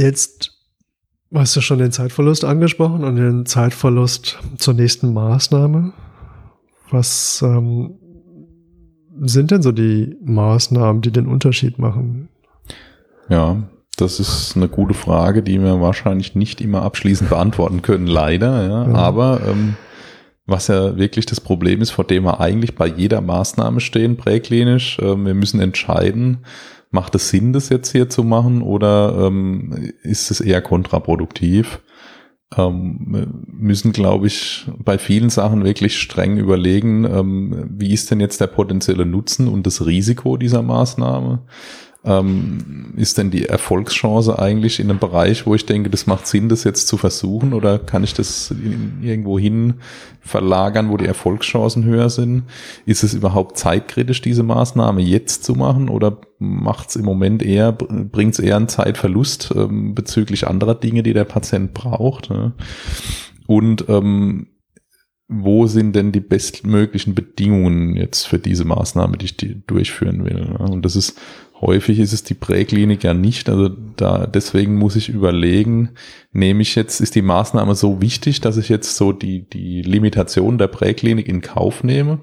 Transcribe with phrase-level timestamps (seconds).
[0.00, 0.52] Jetzt
[1.34, 5.92] hast du schon den Zeitverlust angesprochen und den Zeitverlust zur nächsten Maßnahme.
[6.90, 7.98] Was ähm,
[9.20, 12.30] sind denn so die Maßnahmen, die den Unterschied machen?
[13.28, 13.62] Ja,
[13.98, 18.66] das ist eine gute Frage, die wir wahrscheinlich nicht immer abschließend beantworten können, leider.
[18.66, 18.88] Ja.
[18.88, 18.94] ja.
[18.94, 19.76] Aber ähm,
[20.46, 24.98] was ja wirklich das Problem ist, vor dem wir eigentlich bei jeder Maßnahme stehen, präklinisch,
[24.98, 26.38] äh, wir müssen entscheiden,
[26.90, 31.80] macht es Sinn, das jetzt hier zu machen oder ähm, ist es eher kontraproduktiv?
[32.56, 38.40] Ähm, müssen, glaube ich, bei vielen Sachen wirklich streng überlegen, ähm, wie ist denn jetzt
[38.40, 41.44] der potenzielle Nutzen und das Risiko dieser Maßnahme?
[42.02, 46.48] Ähm, ist denn die Erfolgschance eigentlich in einem Bereich, wo ich denke, das macht Sinn,
[46.48, 48.54] das jetzt zu versuchen oder kann ich das
[49.02, 49.74] irgendwo hin
[50.22, 52.44] verlagern, wo die Erfolgschancen höher sind?
[52.86, 57.72] Ist es überhaupt zeitkritisch, diese Maßnahme jetzt zu machen oder macht es im Moment eher,
[57.72, 62.30] bringt es eher einen Zeitverlust ähm, bezüglich anderer Dinge, die der Patient braucht?
[62.30, 62.54] Ne?
[63.46, 64.46] Und ähm,
[65.32, 70.48] wo sind denn die bestmöglichen Bedingungen jetzt für diese Maßnahme, die ich die durchführen will?
[70.50, 70.58] Ne?
[70.58, 71.20] Und das ist
[71.60, 73.50] Häufig ist es die Präklinik ja nicht.
[73.50, 75.90] Also da, deswegen muss ich überlegen,
[76.32, 80.56] nehme ich jetzt, ist die Maßnahme so wichtig, dass ich jetzt so die, die Limitation
[80.56, 82.22] der Präklinik in Kauf nehme?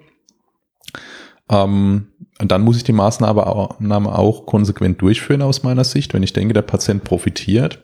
[1.49, 2.07] Ähm,
[2.39, 6.13] dann muss ich die Maßnahme auch konsequent durchführen aus meiner Sicht.
[6.13, 7.83] Wenn ich denke, der Patient profitiert,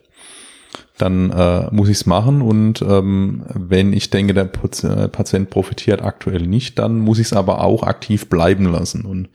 [0.96, 2.40] dann äh, muss ich es machen.
[2.40, 7.62] Und ähm, wenn ich denke, der Patient profitiert aktuell nicht, dann muss ich es aber
[7.62, 9.04] auch aktiv bleiben lassen.
[9.04, 9.28] Und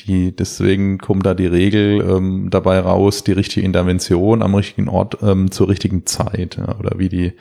[0.00, 5.18] die, deswegen kommt da die Regel ähm, dabei raus, die richtige Intervention am richtigen Ort
[5.22, 6.56] ähm, zur richtigen Zeit.
[6.56, 7.32] Ja, oder wie die,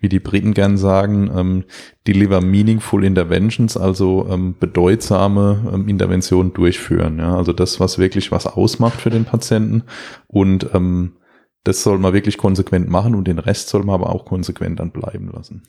[0.00, 1.64] wie die Briten gern sagen, ähm,
[2.06, 7.18] deliver meaningful interventions, also ähm, bedeutsame ähm, Interventionen durchführen.
[7.18, 9.84] Ja, also das, was wirklich was ausmacht für den Patienten
[10.26, 11.12] und ähm,
[11.64, 14.90] das soll man wirklich konsequent machen und den Rest soll man aber auch konsequent dann
[14.90, 15.62] bleiben lassen.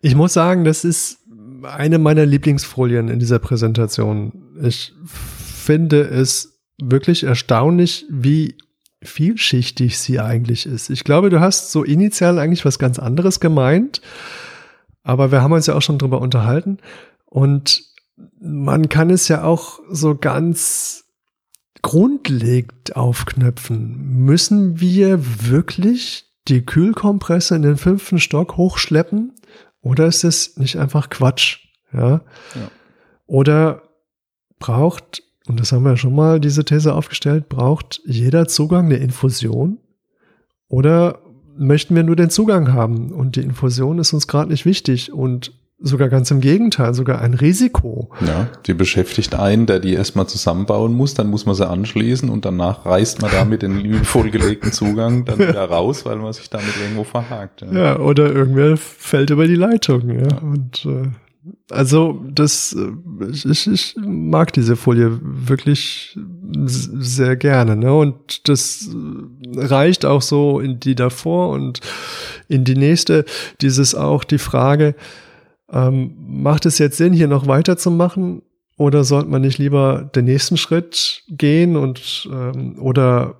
[0.00, 1.18] Ich muss sagen, das ist
[1.62, 4.32] eine meiner Lieblingsfolien in dieser Präsentation.
[4.62, 8.56] Ich finde es wirklich erstaunlich, wie
[9.02, 10.90] vielschichtig sie eigentlich ist.
[10.90, 14.00] Ich glaube, du hast so initial eigentlich was ganz anderes gemeint,
[15.02, 16.78] aber wir haben uns ja auch schon drüber unterhalten
[17.26, 17.82] und
[18.40, 21.03] man kann es ja auch so ganz
[21.82, 24.24] grundlegend aufknöpfen.
[24.24, 29.32] Müssen wir wirklich die Kühlkompresse in den fünften Stock hochschleppen
[29.80, 31.58] oder ist es nicht einfach Quatsch?
[31.92, 32.10] Ja.
[32.10, 32.70] ja.
[33.26, 33.82] Oder
[34.58, 38.96] braucht und das haben wir ja schon mal diese These aufgestellt, braucht jeder Zugang eine
[38.96, 39.78] Infusion?
[40.68, 41.20] Oder
[41.56, 45.52] möchten wir nur den Zugang haben und die Infusion ist uns gerade nicht wichtig und
[45.84, 48.08] sogar ganz im Gegenteil, sogar ein Risiko.
[48.26, 52.46] Ja, die beschäftigt einen, der die erstmal zusammenbauen muss, dann muss man sie anschließen und
[52.46, 56.74] danach reißt man damit den liebevoll gelegten Zugang dann wieder raus, weil man sich damit
[56.82, 57.60] irgendwo verhakt.
[57.60, 60.22] Ja, ja oder irgendwer fällt über die Leitung, ja.
[60.22, 60.38] ja.
[60.38, 61.08] Und äh,
[61.70, 66.18] also das, äh, ich, ich mag diese Folie wirklich
[66.54, 67.92] sehr gerne, ne?
[67.92, 68.88] Und das
[69.54, 71.80] reicht auch so in die davor und
[72.48, 73.26] in die nächste.
[73.60, 74.94] Dieses auch die Frage,
[75.70, 78.42] ähm, macht es jetzt Sinn, hier noch weiterzumachen?
[78.76, 83.36] Oder sollte man nicht lieber den nächsten Schritt gehen und ähm, oder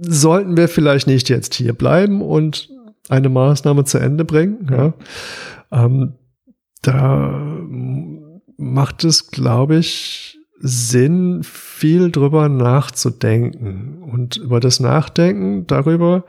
[0.00, 2.70] sollten wir vielleicht nicht jetzt hier bleiben und
[3.08, 4.66] eine Maßnahme zu Ende bringen?
[4.70, 4.94] Ja?
[5.70, 6.14] Ähm,
[6.82, 7.38] da
[8.56, 14.02] macht es, glaube ich, Sinn, viel drüber nachzudenken.
[14.02, 16.24] Und über das Nachdenken darüber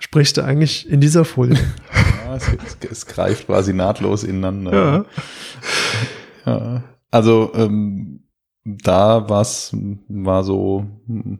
[0.00, 1.58] sprichst du eigentlich in dieser Folie.
[2.26, 2.48] Ja, es,
[2.90, 5.06] es, greift quasi nahtlos ineinander.
[6.44, 6.52] Ja.
[6.52, 6.84] ja.
[7.12, 8.24] Also ähm,
[8.64, 9.76] da was
[10.08, 10.86] war so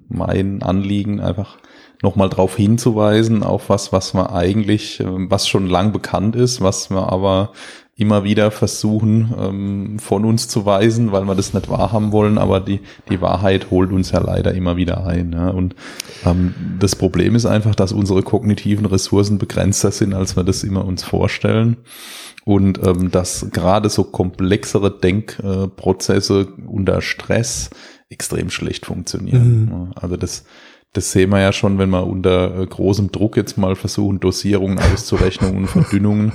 [0.08, 1.58] mein Anliegen, einfach
[2.02, 6.90] nochmal darauf hinzuweisen, auf was, was man eigentlich, ähm, was schon lang bekannt ist, was
[6.90, 7.52] wir aber
[8.00, 12.60] immer wieder versuchen ähm, von uns zu weisen, weil wir das nicht wahrhaben wollen, aber
[12.60, 12.80] die,
[13.10, 15.32] die Wahrheit holt uns ja leider immer wieder ein.
[15.32, 15.50] Ja?
[15.50, 15.74] Und
[16.24, 20.84] ähm, das Problem ist einfach, dass unsere kognitiven Ressourcen begrenzter sind, als wir das immer
[20.84, 21.76] uns vorstellen.
[22.44, 27.68] Und ähm, dass gerade so komplexere Denkprozesse äh, unter Stress
[28.08, 29.64] extrem schlecht funktionieren.
[29.64, 29.92] Mhm.
[29.94, 30.44] Also das
[30.92, 34.78] das sehen wir ja schon, wenn wir unter äh, großem Druck jetzt mal versuchen, Dosierungen
[34.78, 36.32] auszurechnen und Verdünnungen.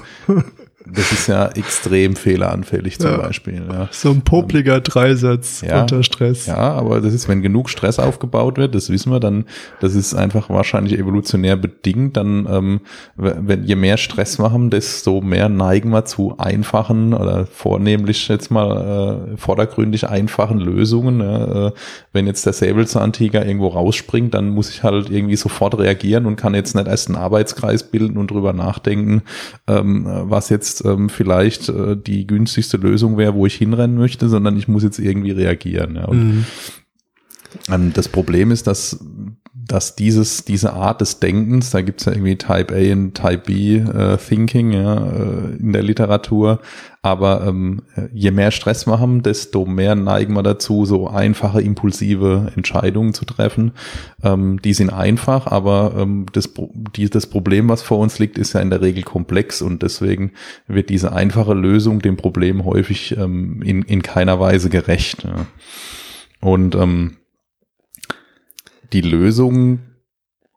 [0.91, 3.17] Das ist ja extrem fehleranfällig zum Ja.
[3.17, 3.61] Beispiel.
[3.69, 3.87] Ja.
[3.91, 5.81] So ein popliger Dreisatz Ja.
[5.81, 6.45] unter Stress.
[6.45, 9.45] Ja, aber das ist, wenn genug Stress aufgebaut wird, das wissen wir, dann,
[9.79, 12.81] das ist einfach wahrscheinlich evolutionär bedingt, dann, ähm,
[13.15, 18.51] wenn, je mehr Stress wir haben, desto mehr neigen wir zu einfachen oder vornehmlich jetzt
[18.51, 21.21] mal äh, vordergründig einfachen Lösungen.
[21.21, 21.71] Äh,
[22.13, 26.53] wenn jetzt der Säbelzahntiger irgendwo rausspringt, dann muss ich halt irgendwie sofort reagieren und kann
[26.53, 29.23] jetzt nicht erst einen Arbeitskreis bilden und drüber nachdenken,
[29.67, 34.57] ähm, was jetzt ähm, vielleicht äh, die günstigste Lösung wäre, wo ich hinrennen möchte, sondern
[34.57, 35.95] ich muss jetzt irgendwie reagieren.
[35.95, 36.05] Ja.
[36.05, 36.45] Und Mhm.
[37.71, 38.99] ähm, Das Problem ist, dass,
[39.67, 43.77] dass dieses, diese Art des Denkens, da gibt's ja irgendwie Type A und Type B
[43.77, 46.59] äh, Thinking ja, äh, in der Literatur,
[47.01, 47.83] aber ähm,
[48.13, 53.25] je mehr Stress wir haben, desto mehr neigen wir dazu, so einfache, impulsive Entscheidungen zu
[53.25, 53.73] treffen.
[54.23, 56.51] Ähm, die sind einfach, aber ähm, das,
[56.95, 60.31] die, das Problem, was vor uns liegt, ist ja in der Regel komplex und deswegen
[60.67, 65.23] wird diese einfache Lösung dem Problem häufig ähm, in, in keiner Weise gerecht.
[65.23, 65.45] Ja.
[66.41, 67.17] Und ähm,
[68.95, 69.79] die Lösung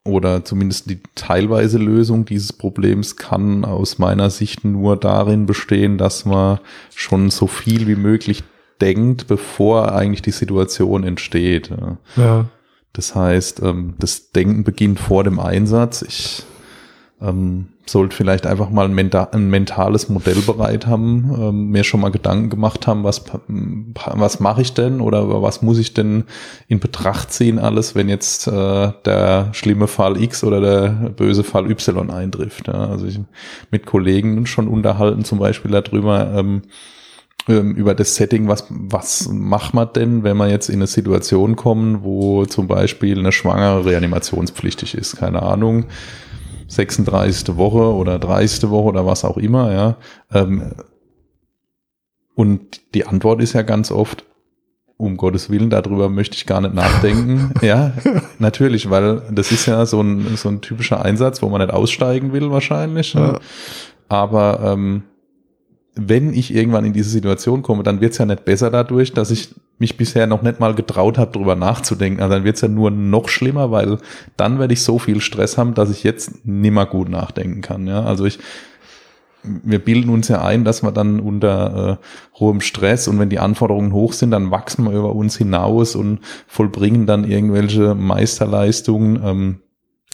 [0.05, 6.25] oder zumindest die teilweise Lösung dieses Problems kann aus meiner Sicht nur darin bestehen, dass
[6.25, 6.61] man
[6.95, 8.45] schon so viel wie möglich
[8.81, 11.71] denkt, bevor eigentlich die Situation entsteht.
[12.17, 12.47] Ja.
[12.93, 16.03] Das heißt, ähm, das Denken beginnt vor dem Einsatz.
[16.03, 16.45] Ich
[17.21, 22.01] ähm, sollte vielleicht einfach mal ein, menta ein mentales Modell bereit haben, ähm, mir schon
[22.01, 26.25] mal Gedanken gemacht haben, was, was mache ich denn oder was muss ich denn
[26.69, 31.71] in Betracht ziehen alles, wenn jetzt äh, der schlimme Fall X oder der böse Fall
[31.71, 32.69] Y eintrifft.
[32.69, 32.89] Ja?
[32.89, 33.21] Also ich
[33.71, 36.63] mit Kollegen schon unterhalten zum Beispiel darüber, ähm,
[37.49, 41.57] ähm, über das Setting, was, was macht man denn, wenn man jetzt in eine Situation
[41.57, 45.87] kommen, wo zum Beispiel eine Schwangere reanimationspflichtig ist, keine Ahnung,
[46.69, 47.57] 36.
[47.57, 48.71] Woche oder 30.
[48.71, 49.97] Woche oder was auch immer, ja.
[50.33, 50.73] Ähm,
[52.35, 54.25] und die Antwort ist ja ganz oft,
[54.97, 57.53] um Gottes Willen, darüber möchte ich gar nicht nachdenken.
[57.63, 57.93] ja,
[58.39, 62.33] natürlich, weil das ist ja so ein, so ein typischer Einsatz, wo man nicht aussteigen
[62.33, 63.15] will wahrscheinlich.
[63.15, 63.33] Ja.
[63.33, 63.41] Ja.
[64.09, 65.05] Aber ähm,
[65.95, 69.55] wenn ich irgendwann in diese Situation komme, dann wird's ja nicht besser dadurch, dass ich
[69.79, 72.21] mich bisher noch nicht mal getraut habe, drüber nachzudenken.
[72.21, 73.99] Also dann wird's ja nur noch schlimmer, weil
[74.37, 77.87] dann werde ich so viel Stress haben, dass ich jetzt nimmer gut nachdenken kann.
[77.87, 78.39] Ja, also ich
[79.45, 83.39] wir bilden uns ja ein, dass wir dann unter äh, hohem Stress und wenn die
[83.39, 89.21] Anforderungen hoch sind, dann wachsen wir über uns hinaus und vollbringen dann irgendwelche Meisterleistungen.
[89.25, 89.61] Ähm,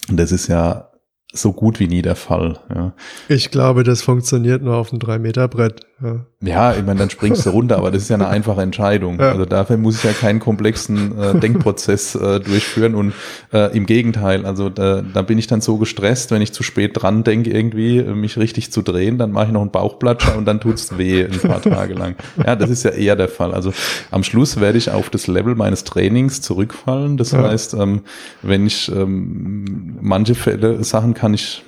[0.09, 0.91] und das ist ja
[1.33, 2.61] so gut wie nie der Fall.
[2.73, 2.95] Ja.
[3.29, 5.81] Ich glaube, das funktioniert nur auf einem 3-Meter-Brett.
[6.03, 6.27] Ja.
[6.41, 9.19] Ja, ich meine, dann springst du runter, aber das ist ja eine einfache Entscheidung.
[9.21, 9.31] Ja.
[9.31, 13.15] Also dafür muss ich ja keinen komplexen äh, Denkprozess äh, durchführen und
[13.53, 16.91] äh, im Gegenteil, also da, da bin ich dann so gestresst, wenn ich zu spät
[17.01, 20.61] dran denke, irgendwie mich richtig zu drehen, dann mache ich noch einen Bauchplatscher und dann
[20.61, 22.17] tut's weh ein paar Tage lang.
[22.45, 23.55] Ja, das ist ja eher der Fall.
[23.55, 23.73] Also
[24.11, 27.17] am Schluss werde ich auf das Level meines Trainings zurückfallen.
[27.17, 27.43] Das Ja.
[27.45, 28.01] heißt, ähm,
[28.43, 31.63] wenn ich ähm, manche Fälle, Sachen kann ich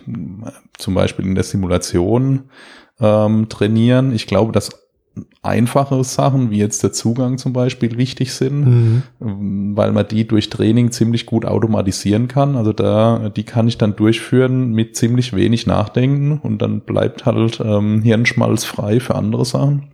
[0.76, 2.42] zum Beispiel in der Simulation
[3.00, 4.12] ähm, trainieren.
[4.14, 4.70] Ich glaube, dass
[5.42, 9.02] einfache Sachen, wie jetzt der Zugang zum Beispiel, wichtig sind, Mhm.
[9.22, 12.56] ähm, weil man die durch Training ziemlich gut automatisieren kann.
[12.56, 17.60] Also da, die kann ich dann durchführen mit ziemlich wenig Nachdenken und dann bleibt halt
[17.64, 19.84] ähm, Hirnschmalz frei für andere Sachen.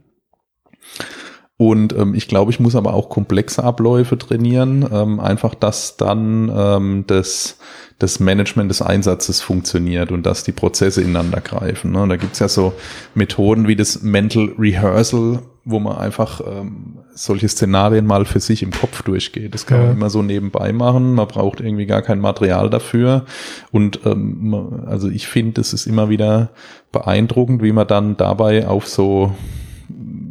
[1.62, 6.50] Und ähm, ich glaube, ich muss aber auch komplexe Abläufe trainieren, ähm, einfach, dass dann
[6.52, 7.56] ähm, das,
[8.00, 11.92] das Management des Einsatzes funktioniert und dass die Prozesse ineinander greifen.
[11.92, 12.04] Ne?
[12.08, 12.72] Da gibt's ja so
[13.14, 18.72] Methoden wie das Mental Rehearsal, wo man einfach ähm, solche Szenarien mal für sich im
[18.72, 19.54] Kopf durchgeht.
[19.54, 19.86] Das kann Ja.
[19.86, 21.14] man immer so nebenbei machen.
[21.14, 23.24] Man braucht irgendwie gar kein Material dafür.
[23.70, 26.50] Und ähm, also ich finde, es ist immer wieder
[26.90, 29.30] beeindruckend, wie man dann dabei auf so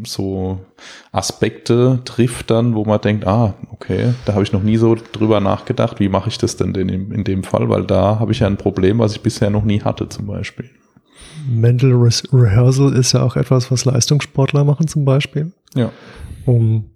[0.06, 0.60] so
[1.12, 5.40] Aspekte trifft dann, wo man denkt, ah, okay, da habe ich noch nie so drüber
[5.40, 8.40] nachgedacht, wie mache ich das denn in dem, in dem Fall, weil da habe ich
[8.40, 10.70] ja ein Problem, was ich bisher noch nie hatte zum Beispiel.
[11.50, 15.92] Mental Re Rehearsal ist ja auch etwas, was Leistungssportler machen zum Beispiel, Ja,
[16.46, 16.92] um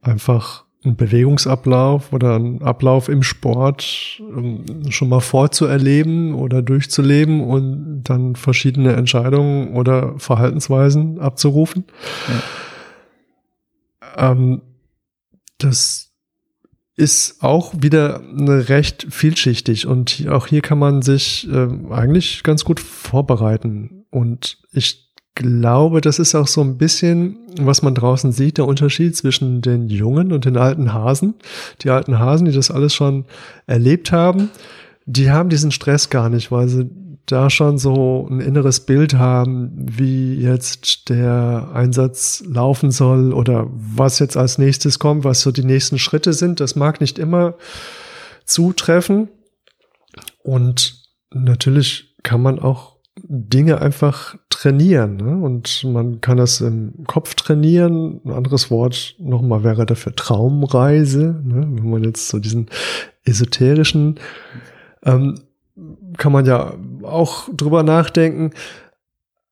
[0.00, 8.36] einfach einen Bewegungsablauf oder einen Ablauf im Sport schon mal vorzuerleben oder durchzuleben und dann
[8.36, 11.84] verschiedene Entscheidungen oder Verhaltensweisen abzurufen.
[14.16, 14.60] Ähm,
[15.58, 16.12] das
[16.96, 22.64] ist auch wieder eine recht vielschichtig und auch hier kann man sich ähm, eigentlich ganz
[22.64, 24.04] gut vorbereiten.
[24.10, 25.03] Und ich
[25.34, 29.88] glaube, das ist auch so ein bisschen, was man draußen sieht, der Unterschied zwischen den
[29.88, 31.34] jungen und den alten Hasen.
[31.82, 33.24] Die alten Hasen, die das alles schon
[33.66, 34.50] erlebt haben,
[35.06, 36.88] die haben diesen Stress gar nicht, weil sie
[37.26, 44.18] da schon so ein inneres Bild haben, wie jetzt der Einsatz laufen soll oder was
[44.18, 46.60] jetzt als nächstes kommt, was so die nächsten Schritte sind.
[46.60, 47.54] Das mag nicht immer
[48.44, 49.28] zutreffen.
[50.42, 55.16] Und natürlich kann man auch Dinge einfach trainieren.
[55.16, 55.36] Ne?
[55.36, 58.20] Und man kann das im Kopf trainieren.
[58.24, 61.40] Ein anderes Wort nochmal wäre dafür Traumreise.
[61.44, 61.66] Ne?
[61.70, 62.68] Wenn man jetzt so diesen
[63.24, 64.18] esoterischen,
[65.04, 65.40] ähm,
[66.16, 68.50] kann man ja auch drüber nachdenken.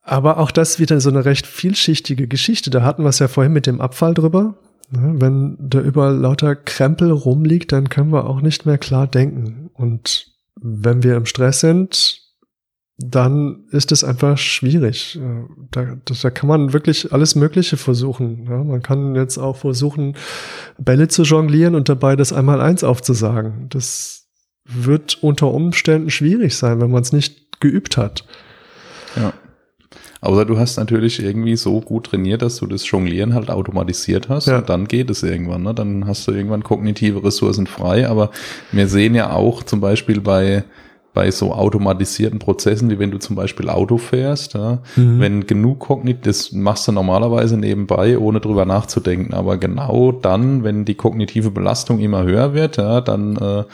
[0.03, 2.71] Aber auch das wieder so eine recht vielschichtige Geschichte.
[2.71, 4.57] Da hatten wir es ja vorhin mit dem Abfall drüber.
[4.91, 5.15] Ne?
[5.21, 9.71] Wenn da überall lauter Krempel rumliegt, dann können wir auch nicht mehr klar denken.
[9.75, 12.22] Und wenn wir im Stress sind,
[12.99, 15.19] dann ist es einfach schwierig.
[15.21, 18.47] Äh, da, da kann man wirklich alles Mögliche versuchen.
[18.49, 20.17] Ja, man kann jetzt auch versuchen,
[20.79, 23.67] Bälle zu jonglieren und dabei das einmal eins aufzusagen.
[23.71, 24.29] Das
[24.65, 28.25] wird unter Umständen schwierig sein, wenn man es nicht geübt hat.
[29.17, 29.33] Ja.
[30.21, 34.47] Aber du hast natürlich irgendwie so gut trainiert, dass du das Jonglieren halt automatisiert hast
[34.47, 34.59] ja.
[34.59, 35.65] und dann geht es irgendwann.
[35.65, 35.75] Ne?
[35.75, 38.09] Dann hast du irgendwann kognitive Ressourcen frei.
[38.09, 38.31] Aber
[38.71, 40.63] wir sehen ja auch zum Beispiel bei
[41.15, 45.21] bei so automatisierten Prozessen, wie wenn du zum Beispiel Auto fährst, ja, mhm.
[45.21, 49.35] wenn genug kognitiv, das machst du normalerweise nebenbei, ohne drüber nachzudenken.
[49.35, 53.65] Aber genau dann, wenn die kognitive Belastung immer höher wird, ja, dann äh,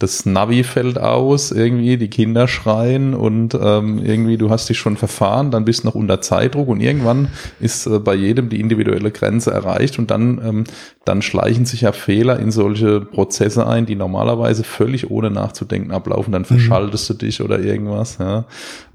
[0.00, 4.96] das Navi fällt aus, irgendwie die Kinder schreien und ähm, irgendwie du hast dich schon
[4.96, 7.28] verfahren, dann bist du noch unter Zeitdruck und irgendwann
[7.58, 10.64] ist äh, bei jedem die individuelle Grenze erreicht und dann, ähm,
[11.04, 16.30] dann schleichen sich ja Fehler in solche Prozesse ein, die normalerweise völlig ohne nachzudenken ablaufen,
[16.30, 16.46] dann mhm.
[16.46, 17.14] verschaltest mhm.
[17.14, 18.44] du dich oder irgendwas, ja.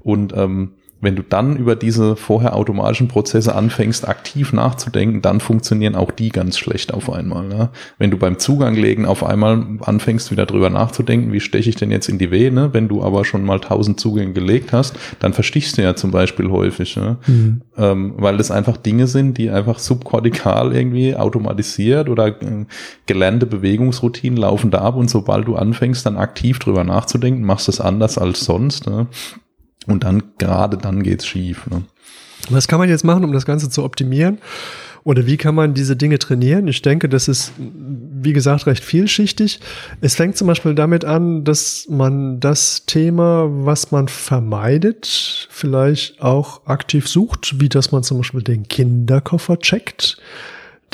[0.00, 0.70] Und ähm,
[1.04, 6.30] wenn du dann über diese vorher automatischen Prozesse anfängst, aktiv nachzudenken, dann funktionieren auch die
[6.30, 7.46] ganz schlecht auf einmal.
[7.46, 7.68] Ne?
[7.98, 11.90] Wenn du beim Zugang legen auf einmal anfängst, wieder drüber nachzudenken, wie steche ich denn
[11.90, 15.78] jetzt in die Vene, wenn du aber schon mal tausend Zugänge gelegt hast, dann verstichst
[15.78, 17.18] du ja zum Beispiel häufig, ne?
[17.26, 17.60] Mhm.
[17.76, 22.64] Ähm, weil das einfach Dinge sind, die einfach subkortikal irgendwie automatisiert oder äh,
[23.06, 27.72] gelernte Bewegungsroutinen laufen da ab und sobald du anfängst, dann aktiv drüber nachzudenken, machst du
[27.72, 28.86] es anders als sonst.
[28.86, 29.06] Ne?
[29.86, 31.66] Und dann, gerade dann geht's schief.
[31.66, 31.82] Ne?
[32.50, 34.38] Was kann man jetzt machen, um das Ganze zu optimieren?
[35.04, 36.66] Oder wie kann man diese Dinge trainieren?
[36.66, 39.60] Ich denke, das ist, wie gesagt, recht vielschichtig.
[40.00, 46.66] Es fängt zum Beispiel damit an, dass man das Thema, was man vermeidet, vielleicht auch
[46.66, 50.16] aktiv sucht, wie dass man zum Beispiel den Kinderkoffer checkt,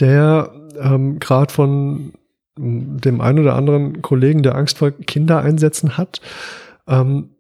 [0.01, 2.13] der ähm, gerade von
[2.59, 6.21] dem einen oder anderen Kollegen, der Angst vor Kindereinsätzen hat,
[6.89, 7.31] ähm,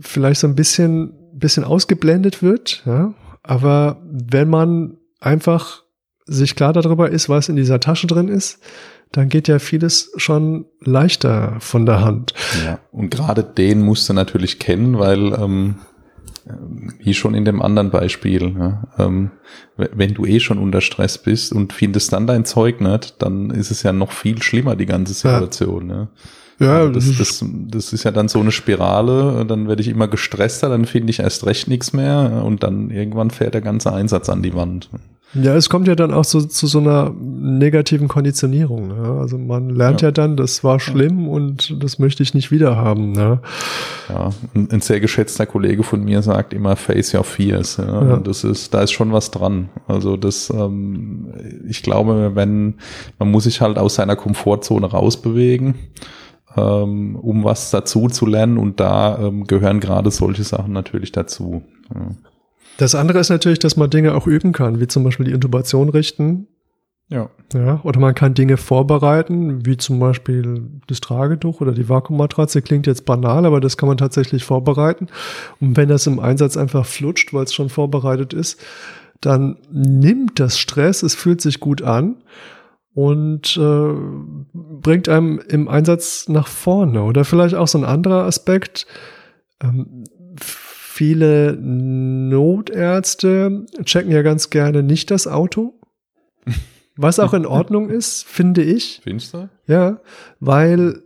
[0.00, 3.14] vielleicht so ein bisschen, bisschen ausgeblendet wird, ja.
[3.42, 5.82] Aber wenn man einfach
[6.26, 8.60] sich klar darüber ist, was in dieser Tasche drin ist,
[9.12, 12.34] dann geht ja vieles schon leichter von der Hand.
[12.64, 15.76] Ja, und gerade den musst du natürlich kennen, weil ähm,
[16.98, 19.30] wie schon in dem anderen Beispiel, ja, ähm,
[19.76, 23.70] wenn du eh schon unter Stress bist und findest dann dein Zeug nicht, dann ist
[23.70, 25.88] es ja noch viel schlimmer, die ganze Situation.
[25.88, 25.96] Ja.
[25.96, 26.08] ja.
[26.58, 30.08] Ja, also das, das, das ist ja dann so eine Spirale, dann werde ich immer
[30.08, 34.28] gestresster, dann finde ich erst recht nichts mehr und dann irgendwann fährt der ganze Einsatz
[34.28, 34.90] an die Wand.
[35.34, 38.90] Ja, es kommt ja dann auch so, zu so einer negativen Konditionierung.
[38.90, 39.18] Ja?
[39.18, 40.08] Also man lernt ja.
[40.08, 40.12] ja.
[40.12, 43.12] dann, das war schlimm und das möchte ich nicht wieder haben.
[43.12, 43.40] Ne?
[44.08, 47.76] Ja, ein, ein, sehr geschätzter Kollege von mir sagt immer Face Your Fears.
[47.76, 47.84] Ja?
[47.84, 48.14] ja.
[48.14, 49.68] Und das ist, da ist schon was dran.
[49.86, 51.26] Also das, ähm,
[51.68, 52.76] ich glaube, wenn
[53.18, 55.74] man muss sich halt aus seiner Komfortzone rausbewegen
[56.58, 58.58] ähm, um was dazu zu lernen.
[58.58, 61.62] Und da ähm, gehören gerade solche Sachen natürlich dazu.
[61.94, 62.10] Ja.
[62.78, 65.88] Das andere ist natürlich, dass man Dinge auch üben kann, wie zum Beispiel die Intubation
[65.88, 66.46] richten.
[67.10, 67.30] Ja.
[67.54, 67.80] ja.
[67.84, 72.62] Oder man kann Dinge vorbereiten, wie zum Beispiel das Tragetuch oder die Vakuummatratze.
[72.62, 75.08] Klingt jetzt banal, aber das kann man tatsächlich vorbereiten.
[75.60, 78.60] Und wenn das im Einsatz einfach flutscht, weil es schon vorbereitet ist,
[79.20, 82.16] dann nimmt das Stress, es fühlt sich gut an
[82.98, 83.94] und äh,
[84.52, 87.04] bringt einem im Einsatz nach vorne.
[87.04, 88.88] Oder vielleicht auch so ein anderer Aspekt.
[89.62, 90.02] Ähm,
[90.40, 95.74] viele Notärzte checken ja ganz gerne nicht das Auto.
[96.96, 99.00] Was auch in Ordnung ist, finde ich.
[99.04, 99.48] Findest du?
[99.68, 100.00] Ja,
[100.40, 101.04] weil,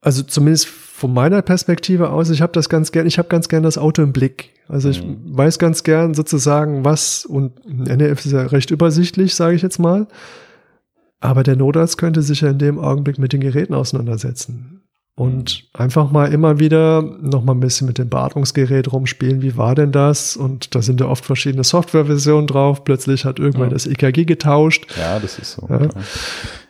[0.00, 3.64] also zumindest von meiner Perspektive aus, ich habe das ganz gern, ich habe ganz gern
[3.64, 4.54] das Auto im Blick.
[4.66, 5.18] Also ich mhm.
[5.26, 10.06] weiß ganz gern sozusagen, was, und NRF ist ja recht übersichtlich, sage ich jetzt mal.
[11.22, 14.82] Aber der Notarzt könnte sich ja in dem Augenblick mit den Geräten auseinandersetzen.
[15.14, 15.80] Und mhm.
[15.80, 19.40] einfach mal immer wieder noch mal ein bisschen mit dem Beatmungsgerät rumspielen.
[19.40, 20.36] Wie war denn das?
[20.36, 22.82] Und da sind ja oft verschiedene Softwareversionen drauf.
[22.82, 23.74] Plötzlich hat irgendwann ja.
[23.74, 24.86] das EKG getauscht.
[24.98, 25.68] Ja, das ist so.
[25.68, 25.88] Ja.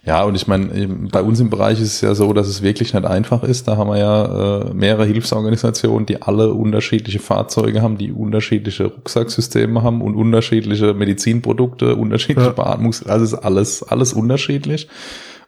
[0.04, 2.92] Ja, und ich meine, bei uns im Bereich ist es ja so, dass es wirklich
[2.92, 3.68] nicht einfach ist.
[3.68, 9.82] Da haben wir ja äh, mehrere Hilfsorganisationen, die alle unterschiedliche Fahrzeuge haben, die unterschiedliche Rucksacksysteme
[9.82, 12.52] haben und unterschiedliche Medizinprodukte, unterschiedliche ja.
[12.52, 14.88] Beatmungs, also ist alles, alles unterschiedlich.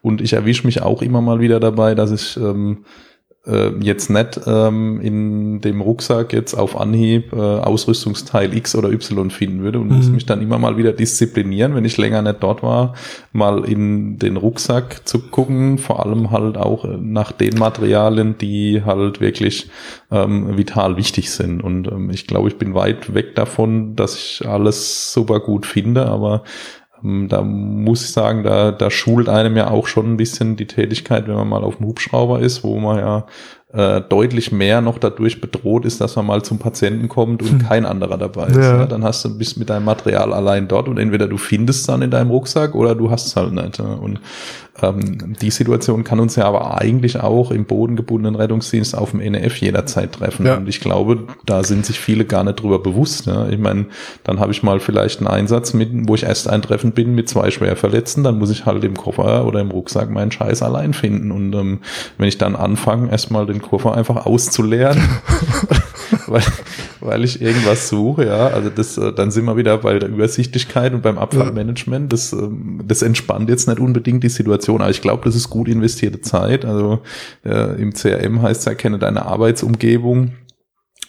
[0.03, 2.85] Und ich erwische mich auch immer mal wieder dabei, dass ich ähm,
[3.47, 9.31] äh, jetzt nicht ähm, in dem Rucksack jetzt auf Anhieb äh, Ausrüstungsteil X oder Y
[9.31, 9.97] finden würde und mhm.
[9.97, 12.95] muss mich dann immer mal wieder disziplinieren, wenn ich länger nicht dort war,
[13.33, 19.21] mal in den Rucksack zu gucken, vor allem halt auch nach den Materialien, die halt
[19.21, 19.69] wirklich
[20.11, 21.63] ähm, vital wichtig sind.
[21.63, 26.07] Und ähm, ich glaube, ich bin weit weg davon, dass ich alles super gut finde,
[26.07, 26.45] aber
[27.05, 31.29] da muss ich sagen, da, da schult einem ja auch schon ein bisschen die Tätigkeit,
[31.29, 33.27] wenn man mal auf dem Hubschrauber ist, wo man ja
[33.75, 37.59] äh, deutlich mehr noch dadurch bedroht ist, dass man mal zum Patienten kommt und hm.
[37.59, 38.57] kein anderer dabei ist.
[38.57, 38.79] Ja.
[38.79, 41.87] Ja, dann hast du bist mit deinem Material allein dort und entweder du findest es
[41.87, 43.81] dann in deinem Rucksack oder du hast es halt nicht.
[43.81, 44.21] Und
[44.83, 49.57] ähm, die Situation kann uns ja aber eigentlich auch im bodengebundenen Rettungsdienst auf dem NF
[49.57, 50.47] jederzeit treffen.
[50.47, 50.57] Ja.
[50.57, 53.27] Und ich glaube, da sind sich viele gar nicht drüber bewusst.
[53.27, 53.49] Ja.
[53.49, 53.87] Ich meine,
[54.25, 57.51] dann habe ich mal vielleicht einen Einsatz mit, wo ich erst eintreffend bin mit zwei
[57.51, 61.31] schwer Verletzten, dann muss ich halt im Koffer oder im Rucksack meinen Scheiß allein finden.
[61.31, 61.79] Und ähm,
[62.19, 65.01] wenn ich dann anfange, erstmal den Koffer einfach auszuleeren,
[66.27, 66.43] weil,
[67.01, 70.95] weil ich irgendwas suche, ja, also das, äh, dann sind wir wieder bei der Übersichtlichkeit
[70.95, 72.13] und beim Abfallmanagement.
[72.13, 75.69] Das, ähm, das entspannt jetzt nicht unbedingt die Situation, aber ich glaube, das ist gut
[75.69, 76.65] investierte Zeit.
[76.65, 77.01] Also
[77.45, 80.33] äh, im CRM heißt es ja, kenne deine Arbeitsumgebung.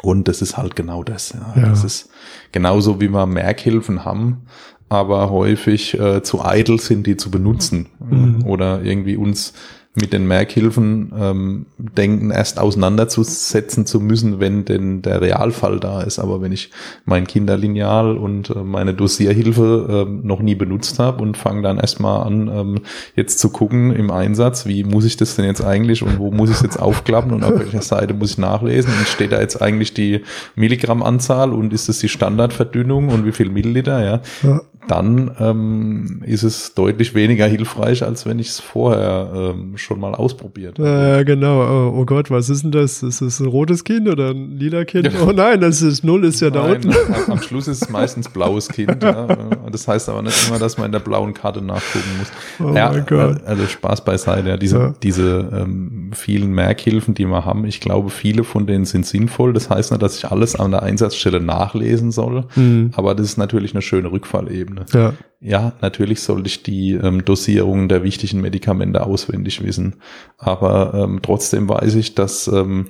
[0.02, 1.34] Und das ist halt genau das.
[1.34, 1.54] Ja.
[1.56, 1.70] ja.
[1.70, 2.10] Das ist
[2.52, 4.46] genauso, wie wir Merkhilfen haben,
[4.90, 7.88] aber häufig äh, zu eitel sind, die zu benutzen.
[8.00, 8.46] Mhm.
[8.46, 9.54] Oder irgendwie uns
[9.96, 16.20] mit den Merkhilfen ähm, denken, erst auseinanderzusetzen zu müssen, wenn denn der Realfall da ist.
[16.20, 16.72] Aber wenn ich
[17.06, 22.28] mein Kinderlineal und äh, meine Dosierhilfe äh, noch nie benutzt habe und fange dann erstmal
[22.28, 22.82] an, ähm,
[23.16, 26.50] jetzt zu gucken im Einsatz, wie muss ich das denn jetzt eigentlich und wo muss
[26.50, 29.62] ich es jetzt aufklappen und auf welcher Seite muss ich nachlesen und steht da jetzt
[29.62, 30.22] eigentlich die
[30.56, 34.22] Milligrammanzahl und ist das die Standardverdünnung und wie viel Milliliter, ja.
[34.44, 40.00] ja dann ähm, ist es deutlich weniger hilfreich, als wenn ich es vorher ähm, schon
[40.00, 40.90] mal ausprobiert habe.
[40.90, 41.62] Ja, genau.
[41.62, 43.02] Oh, oh, Gott, was ist denn das?
[43.04, 45.12] Ist das ein rotes Kind oder ein lila Kind?
[45.26, 47.32] Oh nein, das ist Null ist ja nein, da unten.
[47.32, 49.02] Am Schluss ist es meistens blaues Kind.
[49.04, 49.28] ja.
[49.76, 52.32] Das heißt aber nicht immer, dass man in der blauen Karte nachgucken muss.
[52.58, 53.44] Oh ja, mein Gott.
[53.46, 54.48] Also Spaß beiseite.
[54.48, 54.94] Ja, diese, ja.
[55.04, 59.52] diese ähm, vielen Merkhilfen, die wir haben, ich glaube, viele von denen sind sinnvoll.
[59.52, 62.92] Das heißt nicht, dass ich alles an der Einsatzstelle nachlesen soll, mhm.
[62.96, 64.56] aber das ist natürlich eine schöne Rückfallebene.
[64.56, 64.86] Ebene.
[64.94, 65.14] Ja.
[65.42, 69.96] ja, natürlich sollte ich die ähm, Dosierungen der wichtigen Medikamente auswendig wissen.
[70.38, 72.88] Aber ähm, trotzdem weiß ich, dass ähm,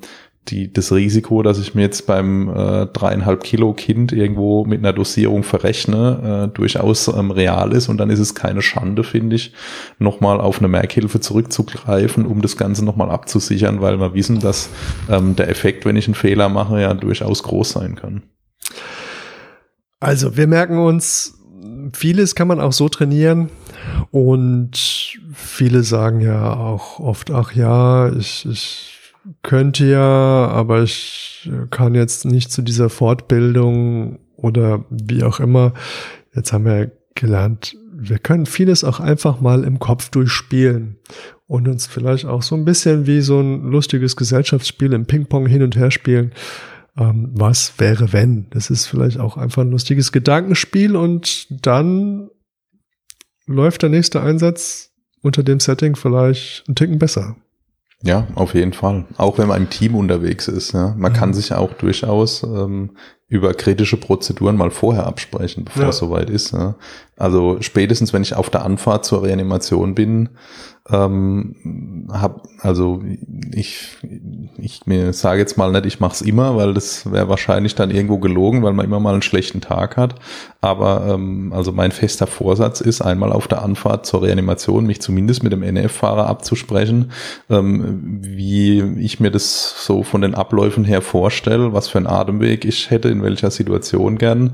[0.48, 4.94] die, das Risiko, dass ich mir jetzt beim äh, dreieinhalb Kilo Kind irgendwo mit einer
[4.94, 9.54] Dosierung verrechne, äh, durchaus ähm, real ist und dann ist es keine Schande, finde ich,
[9.98, 14.70] nochmal auf eine Merkhilfe zurückzugreifen, um das Ganze nochmal abzusichern, weil wir wissen, dass
[15.10, 18.24] ähm, der Effekt, wenn ich einen Fehler mache, ja durchaus groß sein kann.
[20.00, 21.36] Also wir merken uns
[21.94, 23.50] vieles kann man auch so trainieren
[24.12, 24.72] und
[25.34, 28.95] viele sagen ja auch oft, ach ja, ich, ich
[29.44, 35.74] könnte ja, aber ich kann jetzt nicht zu dieser Fortbildung oder wie auch immer.
[36.34, 40.98] Jetzt haben wir gelernt, wir können vieles auch einfach mal im Kopf durchspielen
[41.48, 45.64] und uns vielleicht auch so ein bisschen wie so ein lustiges Gesellschaftsspiel im Ping-Pong hin
[45.64, 46.32] und her spielen
[46.98, 48.50] ähm, was wäre wenn.
[48.52, 52.30] Das ist vielleicht auch einfach ein lustiges Gedankenspiel und dann
[53.46, 57.36] läuft der nächste Einsatz unter dem Setting vielleicht ein Ticken besser.
[58.06, 59.06] Ja, auf jeden Fall.
[59.18, 60.74] Auch wenn man im Team unterwegs ist.
[60.74, 60.94] Ja.
[60.96, 61.15] Man mhm.
[61.15, 62.91] kann sich auch durchaus ähm,
[63.28, 65.90] über kritische Prozeduren mal vorher absprechen, bevor ja.
[65.90, 66.52] es soweit ist.
[66.52, 66.76] Ja.
[67.18, 70.30] Also spätestens, wenn ich auf der Anfahrt zur Reanimation bin,
[70.92, 73.02] ähm, hab, also
[73.52, 73.98] ich,
[74.58, 77.90] ich mir sage jetzt mal nicht, ich mache es immer, weil das wäre wahrscheinlich dann
[77.90, 80.16] irgendwo gelogen, weil man immer mal einen schlechten Tag hat.
[80.62, 85.42] Aber ähm, also mein fester Vorsatz ist, einmal auf der Anfahrt zur Reanimation mich zumindest
[85.42, 87.12] mit dem NF-Fahrer abzusprechen,
[87.50, 92.64] ähm, wie ich mir das so von den Abläufen her vorstelle, was für einen Atemweg
[92.64, 94.52] ich hätte, in welcher Situation gern,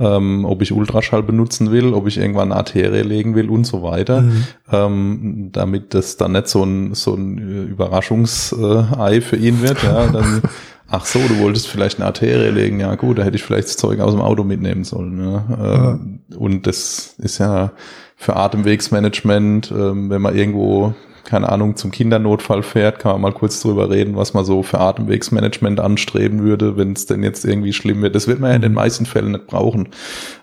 [0.00, 3.84] ähm, ob ich Ultraschall benutzen will, ob ich irgendwann eine Arterie legen will und so
[3.84, 4.22] weiter.
[4.22, 4.44] Mhm.
[4.72, 10.42] Ähm, damit das dann nicht so ein, so ein Überraschungsei für ihn wird, ja, dann,
[10.88, 13.76] ach so, du wolltest vielleicht eine Arterie legen, ja gut, da hätte ich vielleicht das
[13.76, 15.20] Zeug aus dem Auto mitnehmen sollen.
[15.20, 15.44] Ja.
[15.50, 15.98] ja.
[16.36, 17.72] Und das ist ja
[18.16, 23.60] für Atemwegsmanagement, ähm, wenn man irgendwo keine Ahnung, zum Kindernotfall fährt, kann man mal kurz
[23.60, 28.02] drüber reden, was man so für Atemwegsmanagement anstreben würde, wenn es denn jetzt irgendwie schlimm
[28.02, 28.14] wird.
[28.14, 29.88] Das wird man ja in den meisten Fällen nicht brauchen.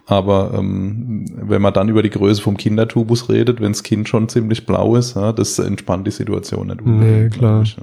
[0.06, 4.28] Aber ähm, wenn man dann über die Größe vom Kindertubus redet, wenn das Kind schon
[4.28, 6.86] ziemlich blau ist, ja, das entspannt die Situation nicht.
[6.86, 7.62] Nee, klar.
[7.62, 7.78] Ich,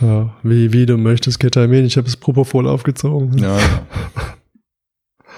[0.00, 0.06] ja.
[0.06, 0.36] ja.
[0.42, 1.84] wie, wie du möchtest, Ketamin.
[1.86, 3.38] Ich habe es Propofol aufgezogen.
[3.38, 3.86] Ja, ja.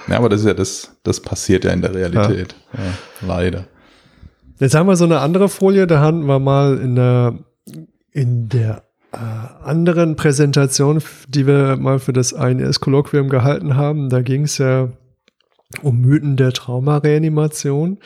[0.09, 2.55] ja, aber das ist ja das, das passiert ja in der Realität.
[2.73, 3.67] Ja, leider.
[4.59, 7.35] Jetzt haben wir so eine andere Folie, da hatten wir mal in der,
[8.11, 9.17] in der äh,
[9.63, 14.89] anderen Präsentation, die wir mal für das INS-Kolloquium gehalten haben, da ging es ja
[15.81, 17.99] um Mythen der Traumareanimation.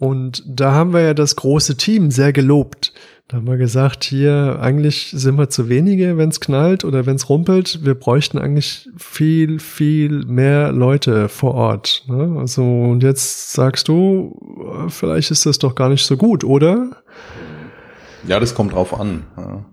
[0.00, 2.94] Und da haben wir ja das große Team sehr gelobt.
[3.28, 7.16] Da haben wir gesagt, hier eigentlich sind wir zu wenige, wenn es knallt oder wenn
[7.16, 7.84] es rumpelt.
[7.84, 12.04] Wir bräuchten eigentlich viel, viel mehr Leute vor Ort.
[12.08, 12.36] Ne?
[12.38, 16.96] Also und jetzt sagst du, vielleicht ist das doch gar nicht so gut, oder?
[18.26, 19.24] Ja, das kommt drauf an.
[19.36, 19.64] Ja.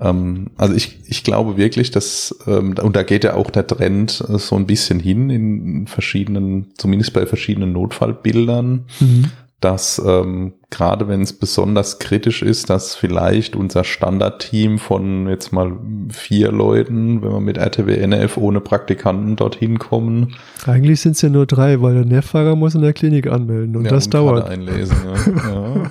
[0.00, 4.24] Ähm, also ich, ich glaube wirklich, dass, ähm, und da geht ja auch der Trend
[4.28, 8.84] äh, so ein bisschen hin in verschiedenen, zumindest bei verschiedenen Notfallbildern.
[9.00, 9.24] Mhm
[9.60, 15.78] dass ähm, gerade wenn es besonders kritisch ist, dass vielleicht unser Standardteam von jetzt mal
[16.10, 20.34] vier Leuten, wenn wir mit RTW NF ohne Praktikanten dorthin kommen.
[20.66, 23.84] Eigentlich sind es ja nur drei, weil der Nervfahrer muss in der Klinik anmelden und
[23.84, 24.46] ja, das und dauert.
[24.46, 25.46] Einlesen, ja.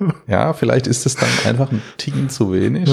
[0.00, 0.14] ja.
[0.26, 0.52] ja.
[0.52, 2.90] vielleicht ist es dann einfach ein Ticken zu wenig.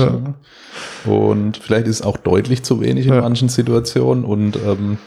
[1.05, 4.99] Und vielleicht ist es auch deutlich zu wenig in manchen Situationen und ähm,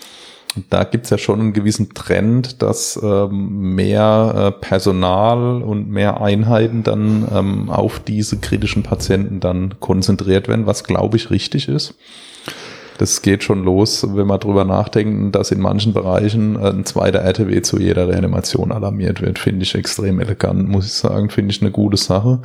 [0.70, 6.82] da gibt's ja schon einen gewissen Trend, dass ähm, mehr äh, Personal und mehr Einheiten
[6.82, 11.94] dann ähm, auf diese kritischen Patienten dann konzentriert werden, was glaube ich richtig ist
[12.98, 17.62] das geht schon los, wenn man drüber nachdenkt, dass in manchen Bereichen ein zweiter RTW
[17.62, 19.38] zu jeder Reanimation alarmiert wird.
[19.38, 21.30] Finde ich extrem elegant, muss ich sagen.
[21.30, 22.40] Finde ich eine gute Sache.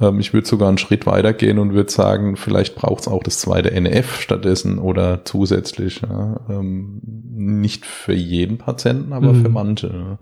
[0.00, 3.22] Ähm, ich würde sogar einen Schritt weiter gehen und würde sagen, vielleicht braucht es auch
[3.22, 6.02] das zweite NF stattdessen oder zusätzlich.
[6.02, 6.40] Ja.
[6.50, 7.00] Ähm,
[7.34, 9.42] nicht für jeden Patienten, aber mhm.
[9.42, 10.18] für manche.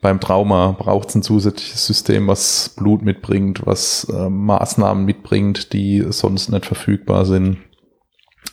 [0.00, 6.04] beim Trauma braucht es ein zusätzliches System, was Blut mitbringt, was äh, Maßnahmen mitbringt, die
[6.08, 7.58] sonst nicht verfügbar sind.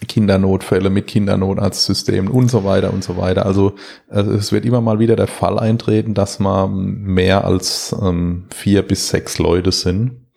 [0.08, 3.46] Kindernotfälle mit Kindernotarztsystemen und so weiter und so weiter.
[3.46, 3.74] Also
[4.10, 8.82] äh, es wird immer mal wieder der Fall eintreten, dass man mehr als ähm, vier
[8.82, 10.28] bis sechs Leute sind.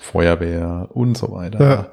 [0.00, 1.60] Feuerwehr und so weiter.
[1.60, 1.90] Ja.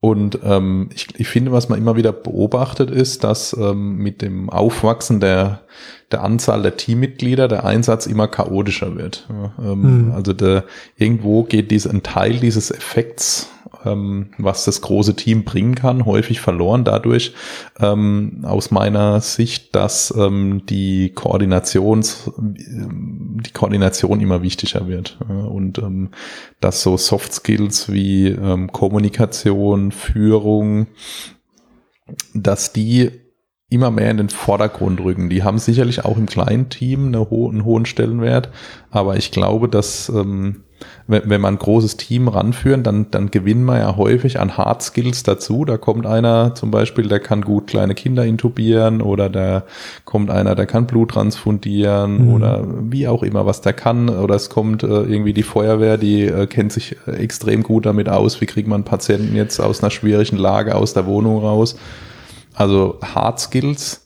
[0.00, 4.50] Und ähm, ich, ich finde, was man immer wieder beobachtet, ist, dass ähm, mit dem
[4.50, 5.62] Aufwachsen der,
[6.12, 9.28] der Anzahl der Teammitglieder der Einsatz immer chaotischer wird.
[9.28, 10.12] Ja, ähm, mhm.
[10.12, 10.64] Also der,
[10.96, 13.48] irgendwo geht dies, ein Teil dieses Effekts
[13.86, 17.34] ähm, was das große Team bringen kann, häufig verloren dadurch
[17.78, 25.78] ähm, aus meiner Sicht, dass ähm, die Koordinations die Koordination immer wichtiger wird äh, und
[25.78, 26.10] ähm,
[26.60, 30.88] dass so Soft Skills wie ähm, Kommunikation, Führung,
[32.34, 33.10] dass die
[33.68, 35.28] immer mehr in den Vordergrund rücken.
[35.28, 38.50] Die haben sicherlich auch im kleinen Team eine ho einen hohen Stellenwert,
[38.90, 40.62] aber ich glaube, dass ähm,
[41.06, 44.82] wenn, wenn man ein großes Team ranführen, dann, dann gewinnen wir ja häufig an Hard
[44.82, 45.64] Skills dazu.
[45.64, 49.64] Da kommt einer zum Beispiel, der kann gut kleine Kinder intubieren oder da
[50.04, 52.34] kommt einer, der kann Blut transfundieren mhm.
[52.34, 54.08] oder wie auch immer, was der kann.
[54.08, 58.08] Oder es kommt äh, irgendwie die Feuerwehr, die äh, kennt sich äh, extrem gut damit
[58.08, 58.40] aus.
[58.40, 61.76] Wie kriegt man Patienten jetzt aus einer schwierigen Lage aus der Wohnung raus?
[62.54, 64.05] Also Hard Skills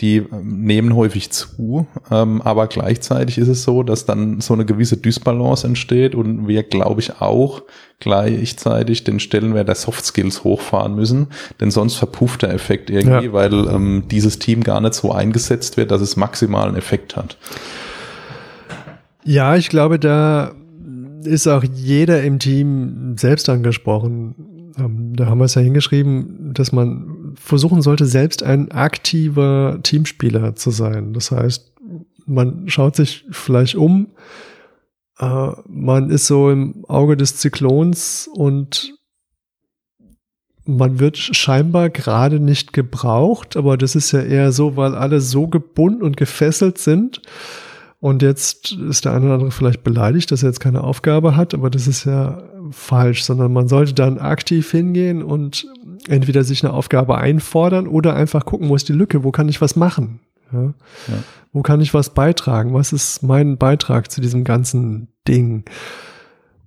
[0.00, 4.64] die ähm, nehmen häufig zu, ähm, aber gleichzeitig ist es so, dass dann so eine
[4.64, 7.62] gewisse Dysbalance entsteht und wir, glaube ich, auch
[8.00, 11.28] gleichzeitig den Stellenwert der Soft Skills hochfahren müssen,
[11.60, 13.32] denn sonst verpufft der Effekt irgendwie, ja.
[13.32, 17.36] weil ähm, dieses Team gar nicht so eingesetzt wird, dass es maximalen Effekt hat.
[19.24, 20.52] Ja, ich glaube, da
[21.24, 24.72] ist auch jeder im Team selbst angesprochen.
[24.78, 30.56] Ähm, da haben wir es ja hingeschrieben, dass man versuchen sollte, selbst ein aktiver Teamspieler
[30.56, 31.12] zu sein.
[31.12, 31.72] Das heißt,
[32.26, 34.08] man schaut sich vielleicht um,
[35.18, 38.94] äh, man ist so im Auge des Zyklons und
[40.64, 45.46] man wird scheinbar gerade nicht gebraucht, aber das ist ja eher so, weil alle so
[45.46, 47.22] gebunden und gefesselt sind.
[48.00, 51.54] Und jetzt ist der eine oder andere vielleicht beleidigt, dass er jetzt keine Aufgabe hat,
[51.54, 55.66] aber das ist ja falsch, sondern man sollte dann aktiv hingehen und
[56.08, 59.60] entweder sich eine Aufgabe einfordern oder einfach gucken, wo ist die Lücke, wo kann ich
[59.60, 60.20] was machen?
[60.52, 60.62] Ja?
[60.62, 60.74] ja.
[61.52, 62.74] Wo kann ich was beitragen?
[62.74, 65.64] Was ist mein Beitrag zu diesem ganzen Ding?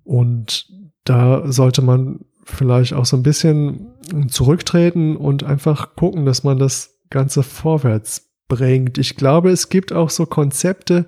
[0.04, 0.68] Und
[1.04, 3.88] da sollte man vielleicht auch so ein bisschen
[4.28, 8.98] zurücktreten und einfach gucken, dass man das Ganze vorwärts bringt.
[8.98, 11.06] Ich glaube, es gibt auch so Konzepte,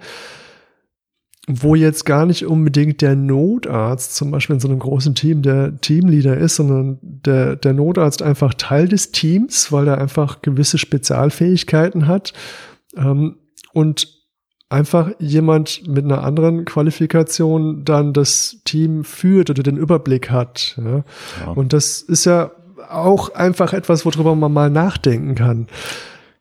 [1.48, 5.80] wo jetzt gar nicht unbedingt der Notarzt zum Beispiel in so einem großen Team der
[5.82, 12.08] Teamleader ist, sondern der, der Notarzt einfach Teil des Teams, weil er einfach gewisse Spezialfähigkeiten
[12.08, 12.34] hat
[12.96, 13.36] ähm,
[13.74, 14.08] und
[14.70, 20.80] einfach jemand mit einer anderen Qualifikation dann das Team führt oder den Überblick hat.
[20.84, 21.04] Ja?
[21.46, 21.52] ja.
[21.54, 22.52] Und das ist ja
[22.90, 25.68] auch einfach etwas, worüber man mal nachdenken kann.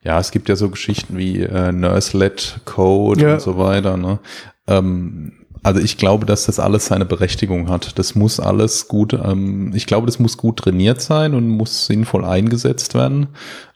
[0.03, 3.33] Ja, es gibt ja so Geschichten wie äh, Nurse-led Code ja.
[3.33, 3.97] und so weiter.
[3.97, 4.19] Ne?
[4.67, 7.97] Ähm, also ich glaube, dass das alles seine Berechtigung hat.
[7.97, 12.25] Das muss alles gut, ähm, ich glaube, das muss gut trainiert sein und muss sinnvoll
[12.25, 13.27] eingesetzt werden.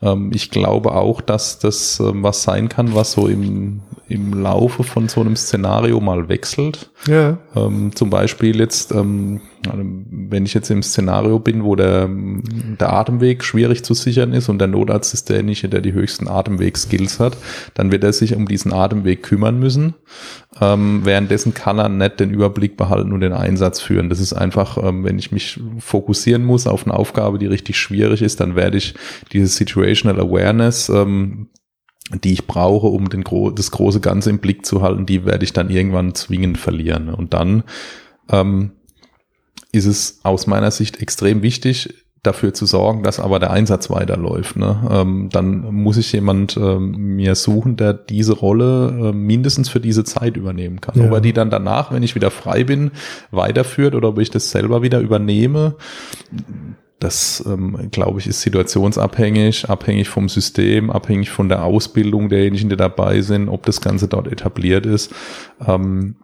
[0.02, 4.84] Ähm, ich glaube auch, dass das ähm, was sein kann, was so im, im Laufe
[4.84, 6.90] von so einem Szenario mal wechselt.
[7.08, 7.38] Ja.
[7.56, 9.42] Ähm, zum Beispiel jetzt, ähm,
[9.74, 14.60] wenn ich jetzt im Szenario bin, wo der, der Atemweg schwierig zu sichern ist und
[14.60, 17.38] der Notarzt ist derjenige, der die höchsten Atemweg-Skills hat,
[17.74, 19.96] dann wird er sich um diesen Atemweg kümmern müssen.
[20.62, 24.10] Ähm, währenddessen kann er nicht den Überblick behalten und den Einsatz führen.
[24.10, 28.22] Das ist einfach, ähm, wenn ich mich fokussieren muss auf eine Aufgabe, die richtig schwierig
[28.22, 28.94] ist, dann werde ich
[29.32, 31.50] diese Situational Awareness ähm,
[32.24, 33.24] die ich brauche, um den,
[33.56, 37.10] das große Ganze im Blick zu halten, die werde ich dann irgendwann zwingend verlieren.
[37.10, 37.64] Und dann
[38.30, 38.72] ähm,
[39.72, 44.58] ist es aus meiner Sicht extrem wichtig, dafür zu sorgen, dass aber der Einsatz weiterläuft.
[44.58, 44.88] Ne?
[44.92, 50.04] Ähm, dann muss ich jemand ähm, mir suchen, der diese Rolle äh, mindestens für diese
[50.04, 51.00] Zeit übernehmen kann.
[51.00, 51.06] Ja.
[51.08, 52.92] Ob er die dann danach, wenn ich wieder frei bin,
[53.32, 55.76] weiterführt oder ob ich das selber wieder übernehme,
[57.00, 62.78] das, ähm, glaube ich, ist situationsabhängig, abhängig vom System, abhängig von der Ausbildung derjenigen, die
[62.78, 65.14] dabei sind, ob das Ganze dort etabliert ist.
[65.66, 66.16] Ähm,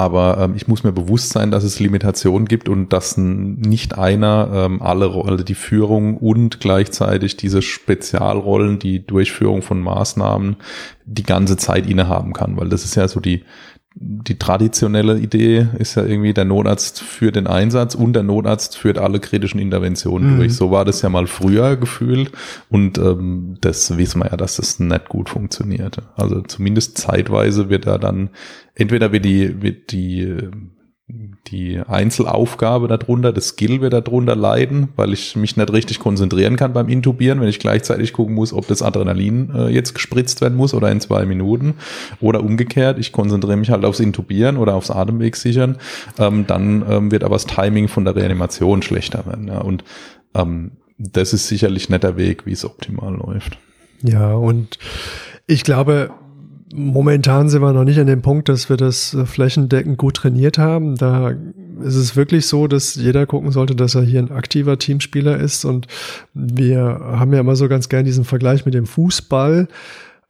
[0.00, 4.48] aber ähm, ich muss mir bewusst sein, dass es Limitationen gibt und dass nicht einer
[4.50, 10.56] ähm, alle Rollen, die Führung und gleichzeitig diese Spezialrollen, die Durchführung von Maßnahmen
[11.04, 13.44] die ganze Zeit innehaben kann, weil das ist ja so die
[13.94, 18.98] die traditionelle Idee ist ja irgendwie, der Notarzt führt den Einsatz und der Notarzt führt
[18.98, 20.36] alle kritischen Interventionen mhm.
[20.38, 20.54] durch.
[20.54, 22.30] So war das ja mal früher gefühlt
[22.68, 25.98] und ähm, das wissen wir ja, dass das nicht gut funktioniert.
[26.16, 28.30] Also zumindest zeitweise wird da dann,
[28.74, 30.38] entweder wird die, wird die
[31.46, 36.72] die Einzelaufgabe darunter, das Skill wird darunter leiden, weil ich mich nicht richtig konzentrieren kann
[36.72, 40.74] beim Intubieren, wenn ich gleichzeitig gucken muss, ob das Adrenalin äh, jetzt gespritzt werden muss
[40.74, 41.74] oder in zwei Minuten
[42.20, 45.78] oder umgekehrt, ich konzentriere mich halt aufs Intubieren oder aufs Atemweg sichern,
[46.18, 49.48] ähm, dann ähm, wird aber das Timing von der Reanimation schlechter werden.
[49.48, 49.84] Ja, und
[50.34, 53.58] ähm, das ist sicherlich nicht der Weg, wie es optimal läuft.
[54.02, 54.78] Ja, und
[55.46, 56.10] ich glaube,
[56.72, 60.56] Momentan sind wir noch nicht an dem Punkt, dass wir das äh, flächendeckend gut trainiert
[60.56, 60.96] haben.
[60.96, 61.30] Da
[61.82, 65.64] ist es wirklich so, dass jeder gucken sollte, dass er hier ein aktiver Teamspieler ist.
[65.64, 65.88] Und
[66.32, 69.66] wir haben ja immer so ganz gern diesen Vergleich mit dem Fußball.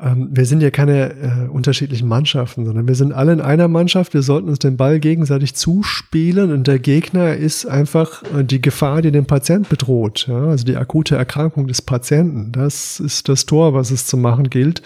[0.01, 4.15] Ähm, wir sind ja keine äh, unterschiedlichen Mannschaften, sondern wir sind alle in einer Mannschaft.
[4.15, 9.03] Wir sollten uns den Ball gegenseitig zuspielen und der Gegner ist einfach äh, die Gefahr,
[9.03, 10.27] die den Patient bedroht.
[10.27, 10.47] Ja?
[10.47, 12.51] Also die akute Erkrankung des Patienten.
[12.53, 14.81] Das ist das Tor, was es zu machen gilt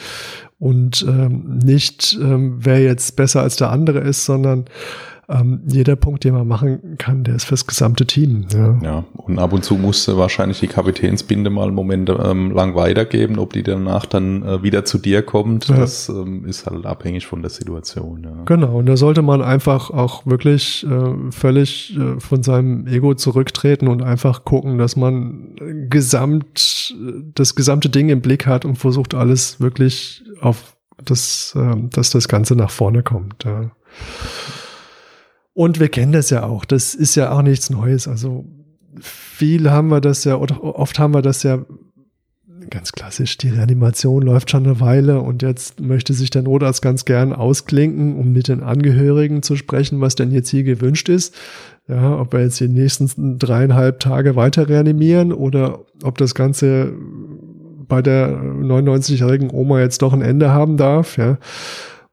[0.64, 4.64] und ähm, nicht, ähm, wer jetzt besser als der andere ist, sondern
[5.28, 8.46] ähm, jeder Punkt, den man machen kann, der ist fürs gesamte Team.
[8.52, 12.74] Ja, ja und ab und zu musste wahrscheinlich die Kapitänsbinde mal einen Moment ähm, lang
[12.74, 15.76] weitergeben, ob die danach dann äh, wieder zu dir kommt, ja.
[15.76, 18.22] das ähm, ist halt abhängig von der Situation.
[18.24, 18.44] Ja.
[18.44, 23.88] Genau, und da sollte man einfach auch wirklich äh, völlig äh, von seinem Ego zurücktreten
[23.88, 25.56] und einfach gucken, dass man
[25.88, 26.94] gesamt
[27.34, 32.28] das gesamte Ding im Blick hat und versucht alles wirklich auf das, äh, dass das
[32.28, 33.44] Ganze nach vorne kommt.
[33.44, 33.70] Ja.
[35.54, 36.64] Und wir kennen das ja auch.
[36.64, 38.06] Das ist ja auch nichts Neues.
[38.08, 38.44] Also
[39.00, 41.64] viel haben wir das ja, oder oft haben wir das ja
[42.70, 43.36] ganz klassisch.
[43.38, 48.16] Die Reanimation läuft schon eine Weile und jetzt möchte sich der Notarzt ganz gern ausklinken,
[48.16, 51.34] um mit den Angehörigen zu sprechen, was denn jetzt hier gewünscht ist.
[51.86, 56.94] Ja, ob wir jetzt die nächsten dreieinhalb Tage weiter reanimieren oder ob das Ganze
[57.86, 61.38] bei der 99-jährigen Oma jetzt doch ein Ende haben darf, ja.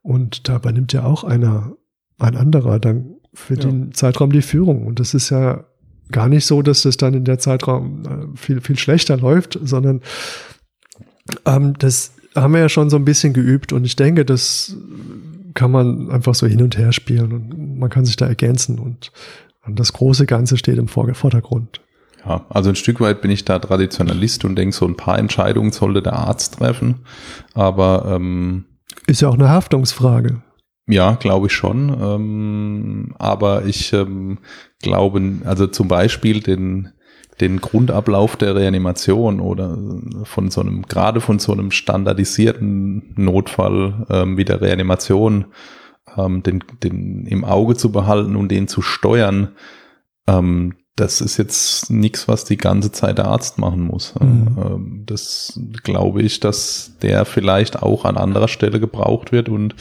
[0.02, 1.74] Und da übernimmt ja auch einer,
[2.20, 3.62] ein anderer dann für ja.
[3.62, 4.86] den Zeitraum die Führung.
[4.86, 5.66] Und das ist ja
[6.12, 10.02] gar nicht so, dass das dann in der Zeitraum äh, viel, viel schlechter läuft, sondern
[11.46, 14.76] ähm, das haben wir ja schon so ein bisschen geübt und ich denke, das
[15.54, 19.12] kann man einfach so hin und her spielen und man kann sich da ergänzen und
[19.68, 21.82] das große Ganze steht im Vordergrund.
[22.26, 25.72] Ja, also ein Stück weit bin ich da Traditionalist und denke, so ein paar Entscheidungen
[25.72, 27.00] sollte der Arzt treffen,
[27.54, 28.66] aber ähm,
[29.08, 30.42] ist ja auch eine Haftungsfrage.
[30.92, 31.90] Ja, glaube ich schon.
[32.02, 34.40] Ähm, aber ich ähm,
[34.82, 36.90] glaube, also zum Beispiel den,
[37.40, 39.78] den Grundablauf der Reanimation oder
[40.24, 45.46] von so einem, gerade von so einem standardisierten Notfall ähm, wie der Reanimation
[46.18, 49.56] ähm, den, den im Auge zu behalten und den zu steuern,
[50.28, 54.14] ähm, das ist jetzt nichts, was die ganze Zeit der Arzt machen muss.
[54.20, 54.58] Mhm.
[54.58, 59.76] Ähm, das glaube ich, dass der vielleicht auch an anderer Stelle gebraucht wird und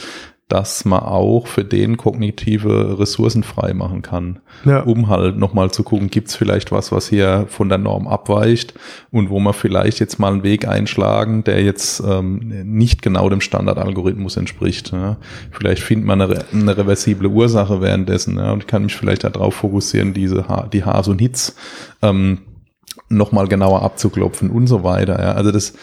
[0.51, 4.81] dass man auch für den kognitive Ressourcen frei machen kann, ja.
[4.81, 8.73] um halt nochmal zu gucken, gibt's vielleicht was, was hier von der Norm abweicht
[9.11, 13.39] und wo man vielleicht jetzt mal einen Weg einschlagen, der jetzt ähm, nicht genau dem
[13.39, 14.91] Standardalgorithmus entspricht.
[14.91, 15.15] Ja.
[15.51, 20.13] Vielleicht findet man eine, eine, reversible Ursache währenddessen ja, und kann mich vielleicht darauf fokussieren,
[20.13, 21.55] diese ha die Haars und Hits
[22.01, 22.39] ähm,
[23.07, 25.17] nochmal genauer abzuklopfen und so weiter.
[25.17, 25.31] Ja.
[25.31, 25.75] Also das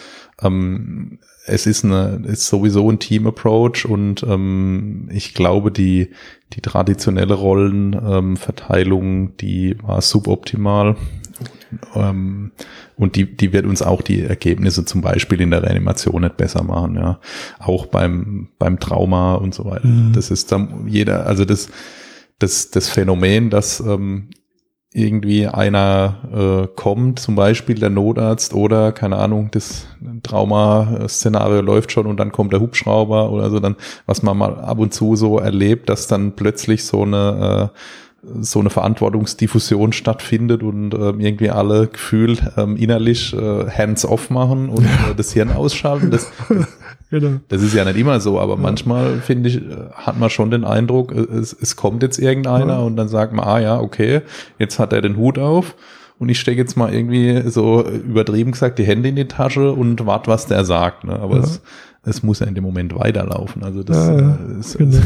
[0.43, 1.17] ähm,
[1.49, 6.09] es ist eine, ist sowieso ein Team-Approach und ähm, ich glaube, die,
[6.53, 10.95] die traditionelle Rollenverteilung, ähm, die war suboptimal.
[11.95, 12.51] Ähm,
[12.97, 16.63] und die, die wird uns auch die Ergebnisse zum Beispiel in der Reanimation nicht besser
[16.63, 17.19] machen, ja.
[17.59, 19.87] Auch beim, beim Trauma und so weiter.
[19.87, 20.13] Mhm.
[20.13, 21.69] Das ist dann jeder, also das,
[22.39, 24.29] das, das Phänomen, dass ähm,
[24.91, 29.85] irgendwie einer äh, kommt, zum Beispiel der Notarzt oder keine Ahnung, das
[30.23, 33.75] Trauma-Szenario läuft schon und dann kommt der Hubschrauber oder so, dann,
[34.07, 37.77] was man mal ab und zu so erlebt, dass dann plötzlich so eine äh,
[38.41, 44.85] so eine Verantwortungsdiffusion stattfindet und äh, irgendwie alle gefühlt ähm, innerlich äh, hands-off machen und
[44.85, 46.11] äh, das Hirn ausschalten.
[46.11, 46.29] Das,
[47.11, 47.39] Genau.
[47.47, 48.59] Das ist ja nicht immer so, aber ja.
[48.59, 49.61] manchmal finde ich,
[49.93, 52.79] hat man schon den Eindruck, es, es kommt jetzt irgendeiner ja.
[52.79, 54.21] und dann sagt man, ah ja, okay,
[54.59, 55.75] jetzt hat er den Hut auf
[56.19, 60.05] und ich stecke jetzt mal irgendwie so übertrieben gesagt die Hände in die Tasche und
[60.05, 61.05] warte, was der sagt.
[61.05, 61.17] Ne?
[61.17, 61.43] Aber ja.
[61.43, 61.61] es,
[62.03, 63.63] es muss ja in dem Moment weiterlaufen.
[63.63, 64.97] Also das ja, ja, äh, es, genau.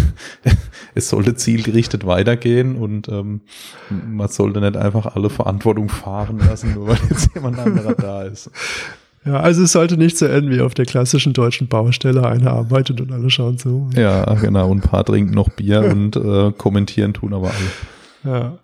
[0.44, 0.56] es,
[0.96, 3.42] es, sollte zielgerichtet weitergehen und ähm,
[3.90, 8.50] man sollte nicht einfach alle Verantwortung fahren lassen, nur weil jetzt jemand anderer da ist.
[9.26, 12.26] Ja, also es sollte nicht so enden wie auf der klassischen deutschen Baustelle.
[12.28, 13.90] Einer arbeitet und alle schauen zu.
[13.96, 14.70] Ja, genau.
[14.70, 18.34] Und ein paar trinken noch Bier und äh, kommentieren tun aber alle.
[18.34, 18.58] Ja.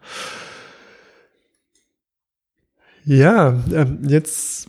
[3.05, 4.67] Ja, ähm, jetzt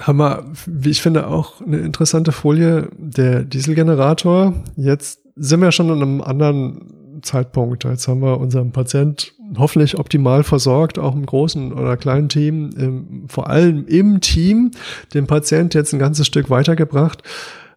[0.00, 4.54] haben wir, wie ich finde, auch eine interessante Folie, der Dieselgenerator.
[4.76, 7.84] Jetzt sind wir schon an einem anderen Zeitpunkt.
[7.84, 13.28] Jetzt haben wir unseren Patient hoffentlich optimal versorgt, auch im großen oder kleinen Team, im,
[13.28, 14.72] vor allem im Team,
[15.14, 17.22] den Patient jetzt ein ganzes Stück weitergebracht.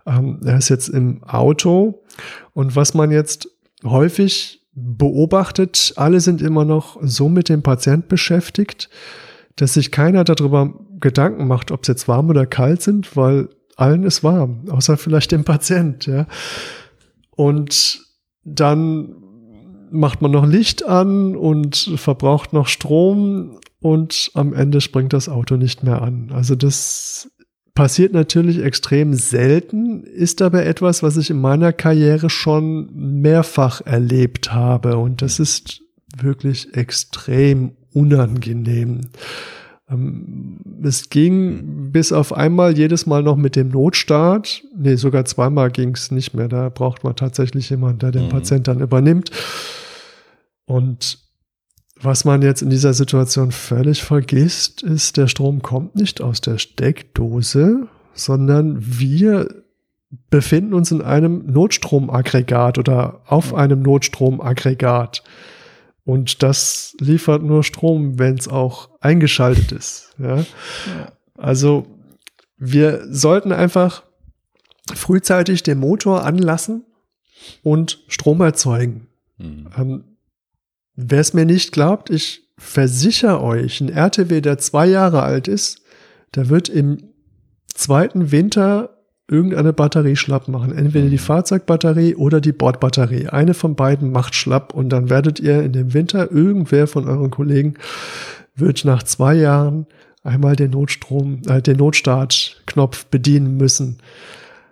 [0.06, 2.04] Ähm, er ist jetzt im Auto
[2.54, 3.50] und was man jetzt
[3.84, 8.90] häufig beobachtet, alle sind immer noch so mit dem Patient beschäftigt,
[9.56, 14.04] dass sich keiner darüber Gedanken macht, ob es jetzt warm oder kalt sind, weil allen
[14.04, 16.28] ist warm, außer vielleicht dem Patient, ja.
[17.32, 18.06] Und
[18.44, 19.21] dann
[19.91, 25.56] macht man noch Licht an und verbraucht noch Strom und am Ende springt das Auto
[25.56, 26.32] nicht mehr an.
[26.34, 27.30] Also das
[27.73, 34.54] passiert natürlich extrem selten, ist aber etwas, was ich in meiner Karriere schon mehrfach erlebt
[34.54, 35.82] habe und das ist
[36.17, 39.01] wirklich extrem unangenehm.
[39.89, 44.63] Ähm, es ging bis auf einmal jedes Mal noch mit dem Notstart.
[44.75, 46.47] Nee, sogar zweimal ging es nicht mehr.
[46.47, 48.30] Da braucht man tatsächlich jemanden, der den mhm.
[48.30, 49.32] Patient dann übernimmt.
[50.72, 51.20] Und
[52.00, 56.60] was man jetzt in dieser Situation völlig vergisst, ist, der Strom kommt nicht aus der
[56.60, 59.64] Steckdose, sondern wir
[60.30, 65.24] befinden uns in einem Notstromaggregat oder auf einem Notstromaggregat.
[66.06, 70.16] Und das liefert nur Strom, wenn es auch eingeschaltet ist.
[70.20, 70.46] Ja?
[71.38, 71.86] Also
[72.58, 74.04] wir sollten einfach
[74.94, 76.86] frühzeitig den Motor anlassen
[77.62, 79.08] und Strom erzeugen.
[79.38, 79.68] Mhm.
[79.78, 80.04] Ähm,
[80.95, 85.82] Wer es mir nicht glaubt, ich versichere euch, ein RTW, der zwei Jahre alt ist,
[86.36, 87.12] der wird im
[87.73, 90.77] zweiten Winter irgendeine Batterie schlapp machen.
[90.77, 93.30] Entweder die Fahrzeugbatterie oder die Bordbatterie.
[93.30, 97.32] Eine von beiden macht schlapp und dann werdet ihr in dem Winter, irgendwer von euren
[97.32, 97.75] Kollegen
[98.56, 99.88] wird nach zwei Jahren
[100.23, 103.97] einmal den Notstrom, äh, den Notstartknopf bedienen müssen.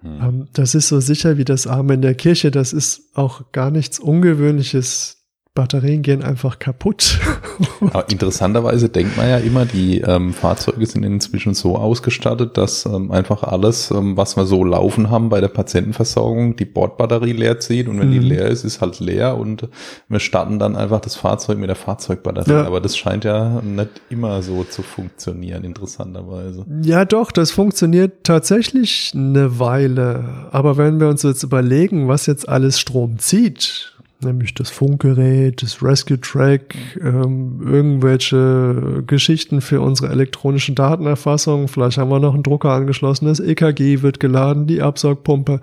[0.02, 0.48] Mhm.
[0.54, 2.52] das ist so sicher wie das Arme in der Kirche.
[2.52, 5.19] Das ist auch gar nichts Ungewöhnliches.
[5.60, 7.20] Batterien gehen einfach kaputt.
[7.82, 13.12] Aber interessanterweise denkt man ja immer, die ähm, Fahrzeuge sind inzwischen so ausgestattet, dass ähm,
[13.12, 17.90] einfach alles, ähm, was wir so laufen haben bei der Patientenversorgung, die Bordbatterie leer zieht
[17.90, 18.14] und wenn mhm.
[18.14, 19.68] die leer ist, ist halt leer und
[20.08, 22.52] wir starten dann einfach das Fahrzeug mit der Fahrzeugbatterie.
[22.52, 22.66] Ja.
[22.66, 26.66] Aber das scheint ja nicht immer so zu funktionieren, interessanterweise.
[26.84, 30.48] Ja, doch, das funktioniert tatsächlich eine Weile.
[30.52, 35.82] Aber wenn wir uns jetzt überlegen, was jetzt alles Strom zieht, nämlich das Funkgerät, das
[35.82, 41.68] Rescue Track, ähm, irgendwelche Geschichten für unsere elektronischen Datenerfassung.
[41.68, 45.62] Vielleicht haben wir noch einen Drucker angeschlossen, das EKG wird geladen, die Absaugpumpe.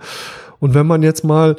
[0.58, 1.56] Und wenn man jetzt mal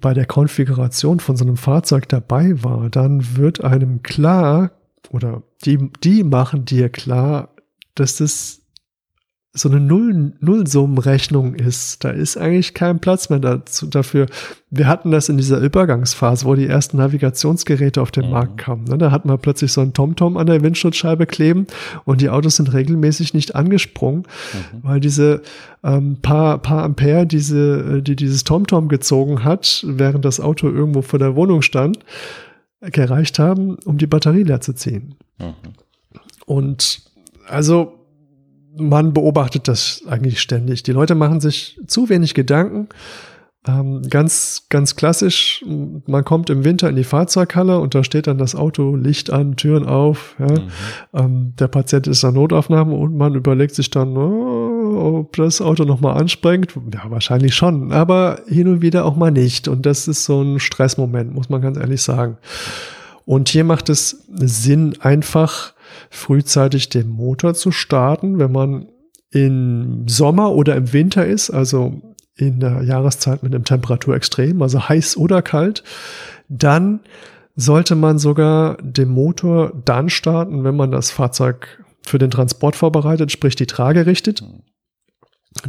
[0.00, 4.70] bei der Konfiguration von so einem Fahrzeug dabei war, dann wird einem klar,
[5.10, 7.50] oder die, die machen dir klar,
[7.94, 8.63] dass das
[9.56, 12.02] so eine Null, Nullsummenrechnung ist.
[12.02, 14.26] Da ist eigentlich kein Platz mehr dazu, dafür.
[14.68, 18.32] Wir hatten das in dieser Übergangsphase, wo die ersten Navigationsgeräte auf den mhm.
[18.32, 18.82] Markt kamen.
[18.84, 18.98] Ne?
[18.98, 21.68] Da hat man plötzlich so ein TomTom an der Windschutzscheibe kleben
[22.04, 24.78] und die Autos sind regelmäßig nicht angesprungen, mhm.
[24.82, 25.42] weil diese
[25.84, 31.20] ähm, paar, paar Ampere, diese, die dieses TomTom gezogen hat, während das Auto irgendwo vor
[31.20, 32.00] der Wohnung stand,
[32.80, 35.14] gereicht haben, um die Batterie leer zu ziehen.
[35.38, 35.54] Mhm.
[36.44, 37.02] Und
[37.46, 38.03] also
[38.76, 40.82] man beobachtet das eigentlich ständig.
[40.82, 42.88] Die Leute machen sich zu wenig Gedanken.
[43.66, 45.64] Ähm, ganz, ganz klassisch,
[46.06, 49.56] man kommt im Winter in die Fahrzeughalle und da steht dann das Auto, Licht an,
[49.56, 50.36] Türen auf.
[50.38, 50.46] Ja.
[50.46, 50.68] Mhm.
[51.14, 55.84] Ähm, der Patient ist in Notaufnahme und man überlegt sich dann, oh, ob das Auto
[55.84, 56.74] nochmal anspringt.
[56.92, 59.66] Ja, wahrscheinlich schon, aber hin und wieder auch mal nicht.
[59.66, 62.36] Und das ist so ein Stressmoment, muss man ganz ehrlich sagen.
[63.24, 65.73] Und hier macht es Sinn, einfach
[66.10, 68.88] frühzeitig den Motor zu starten, wenn man
[69.30, 72.00] im Sommer oder im Winter ist, also
[72.36, 75.82] in der Jahreszeit mit einem Temperaturextrem, also heiß oder kalt,
[76.48, 77.00] dann
[77.56, 83.30] sollte man sogar den Motor dann starten, wenn man das Fahrzeug für den Transport vorbereitet,
[83.32, 84.44] sprich die Trage richtet.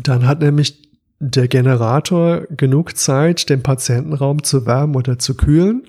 [0.02, 0.82] Dann hat nämlich
[1.20, 5.84] der Generator genug Zeit, den Patientenraum zu wärmen oder zu kühlen.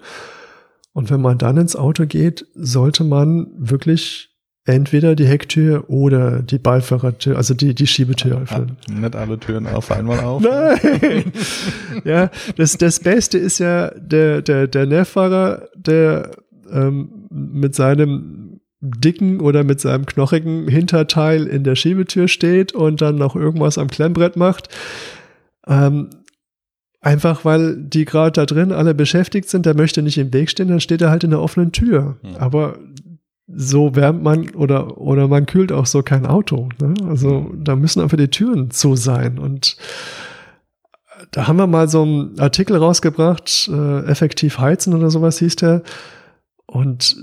[0.92, 4.35] Und wenn man dann ins Auto geht, sollte man wirklich
[4.66, 8.76] entweder die Hecktür oder die Beifahrertür, also die, die Schiebetür öffnen.
[8.90, 10.42] Nicht alle Türen auf einmal auf.
[10.42, 11.32] Nein!
[12.04, 16.32] ja, das, das Beste ist ja der, der, der Nährfahrer, der
[16.70, 23.16] ähm, mit seinem dicken oder mit seinem knochigen Hinterteil in der Schiebetür steht und dann
[23.16, 24.68] noch irgendwas am Klemmbrett macht.
[25.66, 26.10] Ähm,
[27.06, 30.66] Einfach weil die gerade da drin alle beschäftigt sind, der möchte nicht im Weg stehen,
[30.66, 32.16] dann steht er halt in der offenen Tür.
[32.24, 32.40] Ja.
[32.40, 32.78] Aber
[33.48, 36.68] so wärmt man oder, oder man kühlt auch so kein Auto.
[36.80, 36.94] Ne?
[37.08, 39.38] Also da müssen einfach die Türen zu sein.
[39.38, 39.76] Und
[41.30, 45.82] da haben wir mal so einen Artikel rausgebracht, äh, effektiv heizen oder sowas hieß der.
[46.66, 47.16] Und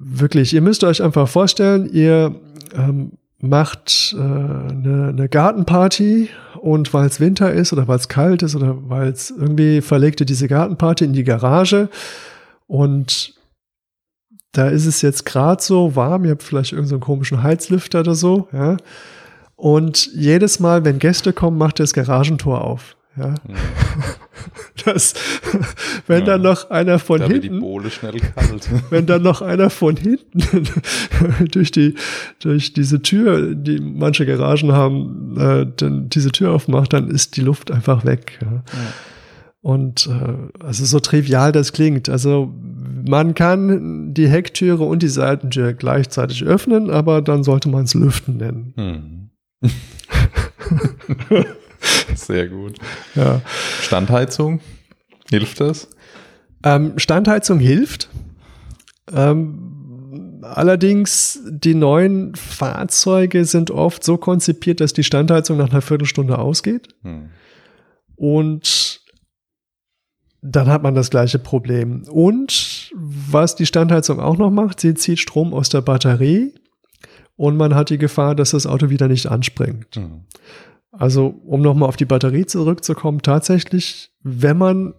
[0.00, 2.34] wirklich, ihr müsst euch einfach vorstellen, ihr
[2.74, 6.28] ähm, macht äh, eine, eine Gartenparty
[6.60, 10.20] und weil es Winter ist oder weil es kalt ist oder weil es irgendwie verlegt
[10.20, 11.88] ihr diese Gartenparty in die Garage
[12.66, 13.37] und
[14.52, 18.14] da ist es jetzt gerade so warm, ihr habt vielleicht irgendeinen so komischen Heizlüfter oder
[18.14, 18.76] so, ja.
[19.56, 22.96] Und jedes Mal, wenn Gäste kommen, macht ihr das Garagentor auf.
[23.16, 23.28] Ja.
[23.28, 23.34] Mhm.
[24.84, 25.14] Das,
[26.06, 26.26] wenn ja.
[26.26, 28.68] dann noch einer von da hinten, die Bohle schnell kalt.
[28.90, 30.40] wenn dann noch einer von hinten
[31.50, 31.96] durch die,
[32.38, 37.40] durch diese Tür, die manche Garagen haben, äh, dann diese Tür aufmacht, dann ist die
[37.40, 38.38] Luft einfach weg.
[38.40, 38.52] Ja.
[38.52, 38.62] ja.
[39.68, 42.08] Und äh, also so trivial das klingt.
[42.08, 42.54] Also
[43.06, 48.38] man kann die Hecktüre und die Seitentür gleichzeitig öffnen, aber dann sollte man es Lüften
[48.38, 49.30] nennen.
[49.60, 49.70] Hm.
[52.14, 52.78] Sehr gut.
[53.14, 53.42] Ja.
[53.82, 54.60] Standheizung,
[55.28, 55.90] hilft das?
[56.64, 58.08] Ähm, Standheizung hilft.
[59.12, 66.38] Ähm, allerdings, die neuen Fahrzeuge sind oft so konzipiert, dass die Standheizung nach einer Viertelstunde
[66.38, 66.88] ausgeht.
[67.02, 67.28] Hm.
[68.16, 68.87] Und
[70.40, 72.04] dann hat man das gleiche Problem.
[72.10, 76.54] Und was die Standheizung auch noch macht, sie zieht Strom aus der Batterie
[77.36, 79.96] und man hat die Gefahr, dass das Auto wieder nicht anspringt.
[79.96, 80.24] Mhm.
[80.90, 84.94] Also, um nochmal auf die Batterie zurückzukommen, tatsächlich, wenn man,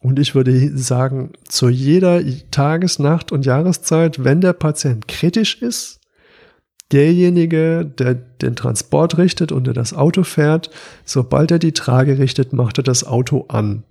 [0.00, 6.00] und ich würde sagen, zu jeder Tages-, Nacht- und Jahreszeit, wenn der Patient kritisch ist,
[6.92, 10.70] derjenige, der den Transport richtet und der das Auto fährt,
[11.04, 13.84] sobald er die Trage richtet, macht er das Auto an.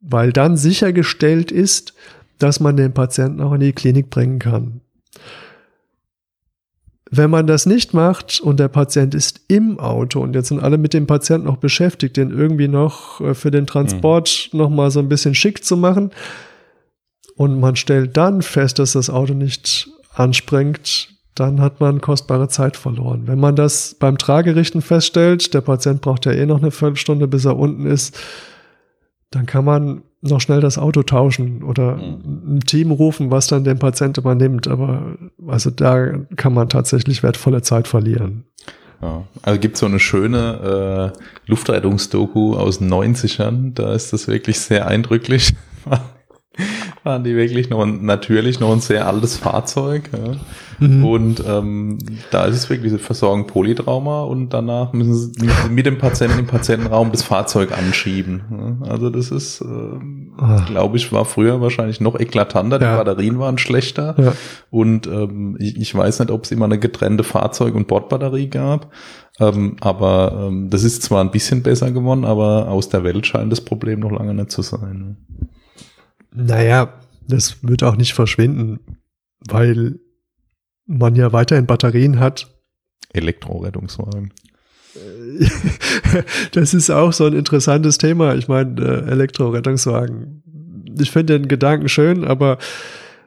[0.00, 1.94] Weil dann sichergestellt ist,
[2.38, 4.80] dass man den Patienten auch in die Klinik bringen kann.
[7.12, 10.78] Wenn man das nicht macht und der Patient ist im Auto und jetzt sind alle
[10.78, 14.58] mit dem Patienten noch beschäftigt, den irgendwie noch äh, für den Transport mhm.
[14.58, 16.12] noch mal so ein bisschen schick zu machen
[17.34, 22.76] und man stellt dann fest, dass das Auto nicht anspringt, dann hat man kostbare Zeit
[22.76, 23.22] verloren.
[23.26, 27.46] Wenn man das beim Tragerichten feststellt, der Patient braucht ja eh noch eine Viertelstunde, bis
[27.46, 28.18] er unten ist,
[29.30, 32.56] dann kann man noch schnell das Auto tauschen oder mhm.
[32.56, 34.68] ein Team rufen, was dann den Patient übernimmt.
[34.68, 35.16] Aber
[35.46, 38.44] also da kann man tatsächlich wertvolle Zeit verlieren.
[39.00, 44.60] Ja, also gibt so eine schöne äh, Luftrettungsdoku aus den 90ern, da ist das wirklich
[44.60, 45.54] sehr eindrücklich.
[47.04, 50.10] waren die wirklich noch ein, natürlich noch ein sehr altes Fahrzeug.
[50.12, 50.34] Ja.
[50.86, 51.04] Mhm.
[51.04, 51.98] Und ähm,
[52.30, 56.46] da ist es wirklich, sie versorgen Polytrauma und danach müssen sie mit dem Patienten im
[56.46, 58.42] Patientenraum das Fahrzeug anschieben.
[58.50, 58.90] Ja.
[58.90, 60.64] Also das ist, ähm, ah.
[60.66, 62.78] glaube ich, war früher wahrscheinlich noch eklatanter.
[62.78, 62.96] Die ja.
[62.96, 64.34] Batterien waren schlechter.
[64.70, 68.90] Und ähm, ich, ich weiß nicht, ob es immer eine getrennte Fahrzeug- und Bordbatterie gab.
[69.38, 73.52] Ähm, aber ähm, das ist zwar ein bisschen besser geworden, aber aus der Welt scheint
[73.52, 75.16] das Problem noch lange nicht zu sein.
[76.32, 78.80] Naja, das wird auch nicht verschwinden,
[79.48, 79.98] weil
[80.86, 82.54] man ja weiterhin Batterien hat.
[83.12, 84.32] Elektrorettungswagen.
[86.52, 88.34] das ist auch so ein interessantes Thema.
[88.34, 90.42] Ich meine, äh, Elektrorettungswagen.
[90.98, 92.58] Ich finde den Gedanken schön, aber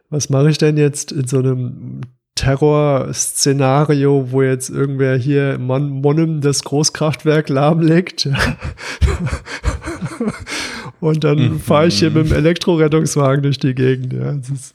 [0.10, 2.02] was mache ich denn jetzt in so einem
[2.36, 8.28] Terror-Szenario, wo jetzt irgendwer hier Mon Monum das Großkraftwerk lahmlegt.
[11.04, 11.60] Und dann mhm.
[11.60, 14.14] fahre ich hier mit dem Elektrorettungswagen durch die Gegend.
[14.14, 14.32] Ja.
[14.32, 14.74] Ist,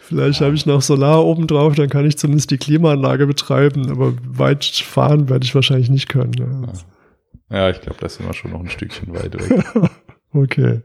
[0.00, 4.14] vielleicht habe ich noch Solar oben drauf, dann kann ich zumindest die Klimaanlage betreiben, aber
[4.26, 6.32] weit fahren werde ich wahrscheinlich nicht können.
[7.50, 9.64] Ja, ja ich glaube, da sind wir schon noch ein Stückchen weit weg.
[10.32, 10.80] okay.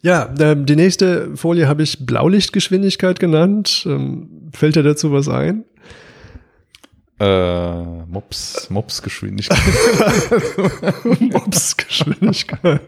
[0.00, 3.84] Ja, ähm, die nächste Folie habe ich Blaulichtgeschwindigkeit genannt.
[3.86, 5.64] Ähm, fällt dir dazu was ein?
[7.24, 9.58] Äh, Mops, Mops-Geschwindigkeit.
[11.20, 12.82] Mops-Geschwindigkeit.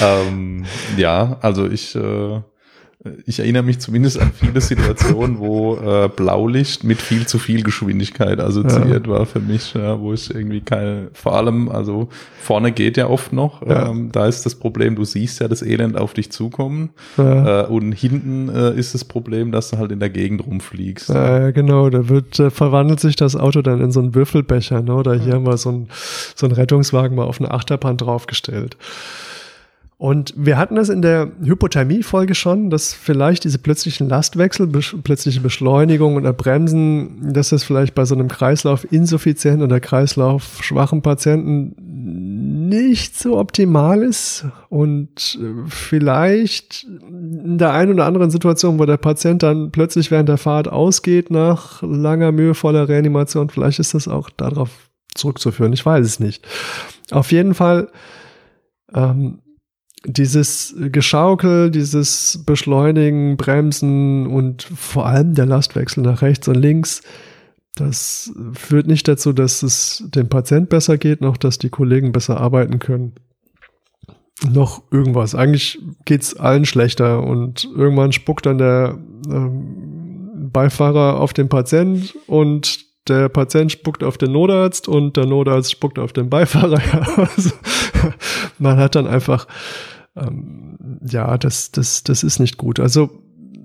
[0.00, 0.64] ähm,
[0.96, 2.40] ja, also ich äh,
[3.26, 8.40] ich erinnere mich zumindest an viele Situationen, wo äh, Blaulicht mit viel zu viel Geschwindigkeit
[8.40, 9.12] assoziiert ja.
[9.12, 12.08] war für mich, ja, wo ich irgendwie keine, vor allem, also
[12.40, 13.90] vorne geht ja oft noch, ja.
[13.90, 17.92] ähm, da ist das Problem, du siehst ja das Elend auf dich zukommen äh, und
[17.92, 21.10] hinten äh, ist das Problem, dass du halt in der Gegend rumfliegst.
[21.10, 24.94] Ja, genau, da wird, äh, verwandelt sich das Auto dann in so einen Würfelbecher, ne?
[24.94, 25.88] oder hier haben wir so ein,
[26.34, 28.78] so ein Rettungswagen mal auf eine Achterbahn draufgestellt.
[29.96, 36.16] Und wir hatten das in der Hypothermie-Folge schon, dass vielleicht diese plötzlichen Lastwechsel, plötzliche Beschleunigung
[36.16, 41.76] oder Bremsen, dass das vielleicht bei so einem Kreislaufinsuffizienten oder kreislaufschwachen Patienten
[42.68, 48.96] nicht so optimal ist und äh, vielleicht in der einen oder anderen Situation, wo der
[48.96, 54.28] Patient dann plötzlich während der Fahrt ausgeht nach langer, mühevoller Reanimation, vielleicht ist das auch
[54.30, 54.70] darauf
[55.14, 55.72] zurückzuführen.
[55.72, 56.46] Ich weiß es nicht.
[57.10, 57.88] Auf jeden Fall
[58.92, 59.38] ähm,
[60.04, 67.02] dieses Geschaukel, dieses Beschleunigen, Bremsen und vor allem der Lastwechsel nach rechts und links,
[67.76, 72.40] das führt nicht dazu, dass es dem Patient besser geht, noch dass die Kollegen besser
[72.40, 73.14] arbeiten können.
[74.48, 75.34] Noch irgendwas.
[75.34, 78.98] Eigentlich geht's allen schlechter und irgendwann spuckt dann der
[79.28, 85.70] ähm, Beifahrer auf den Patient und der Patient spuckt auf den Notarzt und der Notarzt
[85.70, 86.80] spuckt auf den Beifahrer.
[87.16, 87.50] also,
[88.58, 89.46] man hat dann einfach
[90.16, 92.80] ähm, ja, das, das, das ist nicht gut.
[92.80, 93.10] Also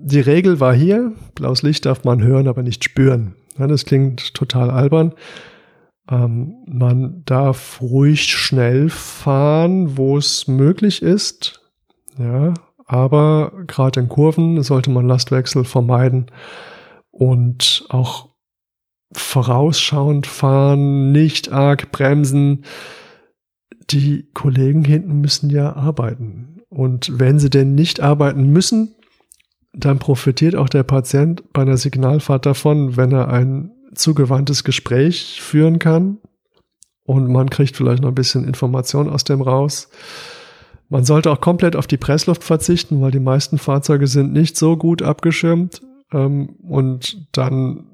[0.02, 3.34] die Regel war hier, blaues Licht darf man hören, aber nicht spüren.
[3.58, 5.14] Ja, das klingt total albern.
[6.10, 11.60] Ähm, man darf ruhig schnell fahren, wo es möglich ist.
[12.18, 12.54] Ja,
[12.86, 16.26] aber gerade in Kurven sollte man Lastwechsel vermeiden
[17.10, 18.30] und auch
[19.12, 22.64] vorausschauend fahren, nicht arg bremsen
[23.90, 26.62] die Kollegen hinten müssen ja arbeiten.
[26.68, 28.94] Und wenn sie denn nicht arbeiten müssen,
[29.72, 35.78] dann profitiert auch der Patient bei einer Signalfahrt davon, wenn er ein zugewandtes Gespräch führen
[35.78, 36.18] kann
[37.10, 39.88] und man kriegt vielleicht noch ein bisschen Information aus dem raus.
[40.88, 44.76] Man sollte auch komplett auf die Pressluft verzichten, weil die meisten Fahrzeuge sind nicht so
[44.76, 45.82] gut abgeschirmt.
[46.12, 47.86] Ähm, und dann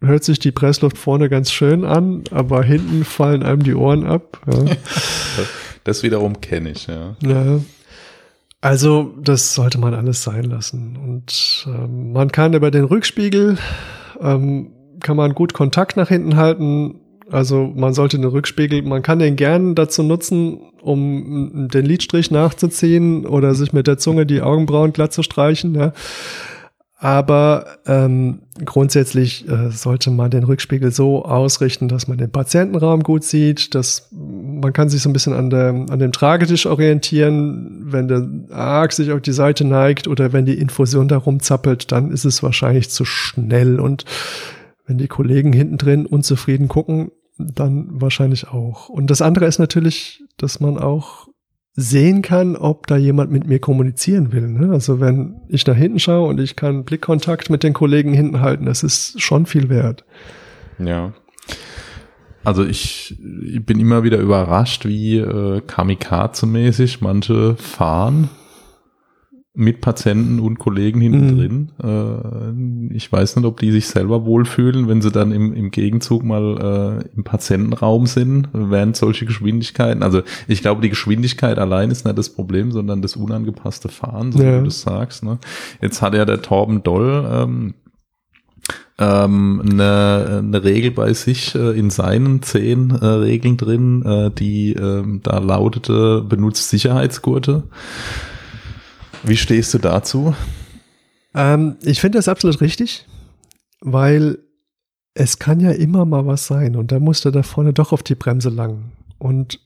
[0.00, 4.40] hört sich die Pressluft vorne ganz schön an, aber hinten fallen einem die Ohren ab.
[4.46, 4.64] Ja.
[5.84, 7.16] das wiederum kenne ich, ja.
[7.22, 7.60] ja.
[8.60, 10.96] Also, das sollte man alles sein lassen.
[10.96, 13.58] Und ähm, man kann über den Rückspiegel,
[14.20, 14.70] ähm,
[15.00, 16.94] kann man gut Kontakt nach hinten halten.
[17.30, 23.26] Also man sollte den Rückspiegel, man kann den gern dazu nutzen, um den Lidstrich nachzuziehen
[23.26, 25.74] oder sich mit der Zunge die Augenbrauen glatt zu streichen.
[25.74, 25.92] Ja.
[27.04, 33.24] Aber ähm, grundsätzlich äh, sollte man den Rückspiegel so ausrichten, dass man den Patientenraum gut
[33.24, 37.92] sieht, dass man kann sich so ein bisschen an, der, an dem Tragetisch orientieren.
[37.92, 38.26] Wenn der
[38.56, 42.42] Arg sich auf die Seite neigt oder wenn die Infusion da rumzappelt, dann ist es
[42.42, 43.80] wahrscheinlich zu schnell.
[43.80, 44.06] Und
[44.86, 48.88] wenn die Kollegen hinten drin unzufrieden gucken, dann wahrscheinlich auch.
[48.88, 51.23] Und das andere ist natürlich, dass man auch
[51.76, 54.48] sehen kann, ob da jemand mit mir kommunizieren will.
[54.48, 54.72] Ne?
[54.72, 58.66] Also wenn ich nach hinten schaue und ich kann Blickkontakt mit den Kollegen hinten halten,
[58.66, 60.04] das ist schon viel wert.
[60.78, 61.12] Ja.
[62.44, 68.28] Also ich, ich bin immer wieder überrascht, wie äh, kamikaze-mäßig manche fahren.
[69.56, 71.70] Mit Patienten und Kollegen hinten drin.
[71.80, 72.90] Mhm.
[72.90, 76.24] Äh, ich weiß nicht, ob die sich selber wohlfühlen, wenn sie dann im, im Gegenzug
[76.24, 80.02] mal äh, im Patientenraum sind, während solche Geschwindigkeiten.
[80.02, 84.42] Also ich glaube, die Geschwindigkeit allein ist nicht das Problem, sondern das unangepasste Fahren, so
[84.42, 84.54] ja.
[84.54, 85.22] wie du das sagst.
[85.22, 85.38] Ne?
[85.80, 87.74] Jetzt hat ja der Torben Doll ähm,
[88.98, 94.72] ähm, eine, eine Regel bei sich äh, in seinen zehn äh, Regeln drin, äh, die
[94.72, 97.64] ähm, da lautete, benutzt Sicherheitsgurte.
[99.26, 100.34] Wie stehst du dazu?
[101.34, 103.06] Ähm, ich finde das absolut richtig,
[103.80, 104.38] weil
[105.14, 108.02] es kann ja immer mal was sein und da musst du da vorne doch auf
[108.02, 108.92] die Bremse langen.
[109.18, 109.60] Und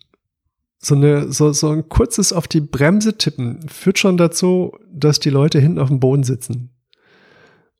[0.78, 5.30] so, eine, so, so ein kurzes auf die Bremse tippen führt schon dazu, dass die
[5.30, 6.70] Leute hinten auf dem Boden sitzen.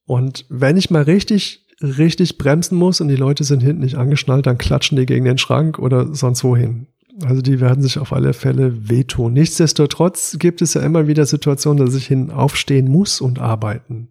[0.05, 4.47] Und wenn ich mal richtig, richtig bremsen muss und die Leute sind hinten nicht angeschnallt,
[4.47, 6.89] dann klatschen die gegen den Schrank oder sonst wohin.
[7.24, 9.32] Also die werden sich auf alle Fälle wehtun.
[9.32, 14.08] Nichtsdestotrotz gibt es ja immer wieder Situationen, dass ich hin aufstehen muss und arbeiten.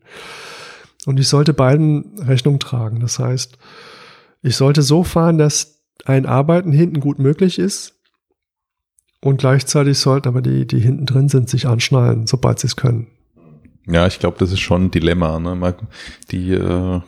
[1.05, 2.99] Und ich sollte beiden Rechnung tragen.
[2.99, 3.57] Das heißt,
[4.41, 7.93] ich sollte so fahren, dass ein Arbeiten hinten gut möglich ist.
[9.21, 13.07] Und gleichzeitig sollten aber die, die hinten drin sind, sich anschnallen, sobald sie es können.
[13.87, 15.39] Ja, ich glaube, das ist schon ein Dilemma.
[15.39, 15.75] Ne?
[16.29, 17.01] Die äh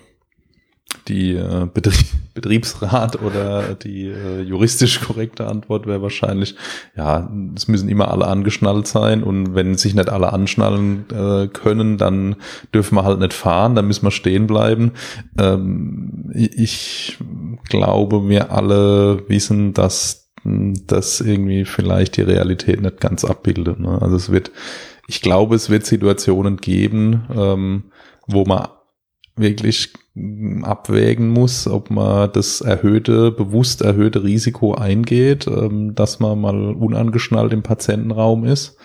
[1.07, 6.55] die äh, Betrieb, Betriebsrat oder die äh, juristisch korrekte Antwort wäre wahrscheinlich,
[6.95, 11.97] ja, es müssen immer alle angeschnallt sein und wenn sich nicht alle anschnallen äh, können,
[11.97, 12.35] dann
[12.73, 14.91] dürfen wir halt nicht fahren, dann müssen wir stehen bleiben.
[15.37, 17.17] Ähm, ich
[17.67, 23.79] glaube, wir alle wissen, dass das irgendwie vielleicht die Realität nicht ganz abbildet.
[23.79, 24.01] Ne?
[24.01, 24.51] Also es wird,
[25.07, 27.83] ich glaube, es wird Situationen geben, ähm,
[28.27, 28.67] wo man
[29.35, 29.93] wirklich
[30.63, 37.53] abwägen muss, ob man das erhöhte, bewusst erhöhte Risiko eingeht, ähm, dass man mal unangeschnallt
[37.53, 38.77] im Patientenraum ist,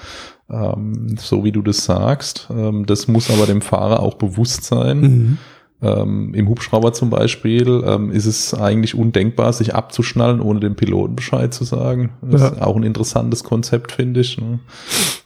[0.51, 2.49] ähm, so wie du das sagst.
[2.51, 5.01] Ähm, das muss aber dem Fahrer auch bewusst sein.
[5.01, 5.39] Mhm.
[5.85, 11.15] Ähm, Im Hubschrauber zum Beispiel ähm, ist es eigentlich undenkbar, sich abzuschnallen, ohne dem Piloten
[11.15, 12.11] Bescheid zu sagen.
[12.23, 12.49] Das ja.
[12.49, 14.41] ist auch ein interessantes Konzept, finde ich.
[14.41, 14.61] Ne?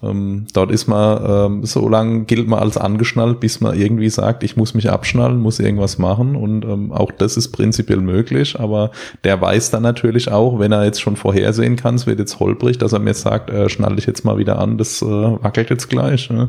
[0.03, 4.43] Ähm, dort ist man, ähm, so lange gilt man als angeschnallt, bis man irgendwie sagt,
[4.43, 6.35] ich muss mich abschnallen, muss irgendwas machen.
[6.35, 8.59] Und ähm, auch das ist prinzipiell möglich.
[8.59, 8.91] Aber
[9.23, 12.79] der weiß dann natürlich auch, wenn er jetzt schon vorhersehen kann, es wird jetzt holprig,
[12.79, 15.89] dass er mir sagt, äh, schnall dich jetzt mal wieder an, das äh, wackelt jetzt
[15.89, 16.31] gleich.
[16.31, 16.49] Ne?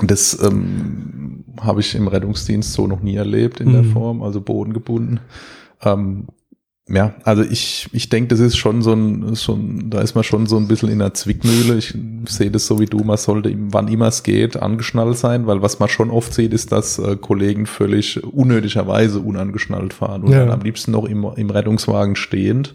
[0.00, 3.72] Das ähm, habe ich im Rettungsdienst so noch nie erlebt in mhm.
[3.72, 5.20] der Form, also bodengebunden.
[5.82, 6.26] Ähm,
[6.88, 10.46] ja, also ich, ich denke, das ist schon so ein, schon, da ist man schon
[10.46, 11.78] so ein bisschen in der Zwickmühle.
[11.78, 15.62] Ich sehe das so wie du, man sollte, wann immer es geht, angeschnallt sein, weil
[15.62, 20.40] was man schon oft sieht, ist, dass äh, Kollegen völlig unnötigerweise unangeschnallt fahren und ja.
[20.40, 22.74] dann am liebsten noch im, im Rettungswagen stehend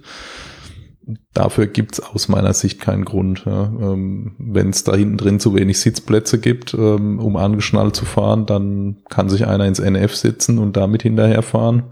[1.34, 3.46] dafür gibt's aus meiner Sicht keinen Grund.
[3.46, 3.66] Ja.
[3.66, 8.46] Ähm, Wenn es da hinten drin zu wenig Sitzplätze gibt, ähm, um angeschnallt zu fahren,
[8.46, 11.84] dann kann sich einer ins NF sitzen und damit hinterherfahren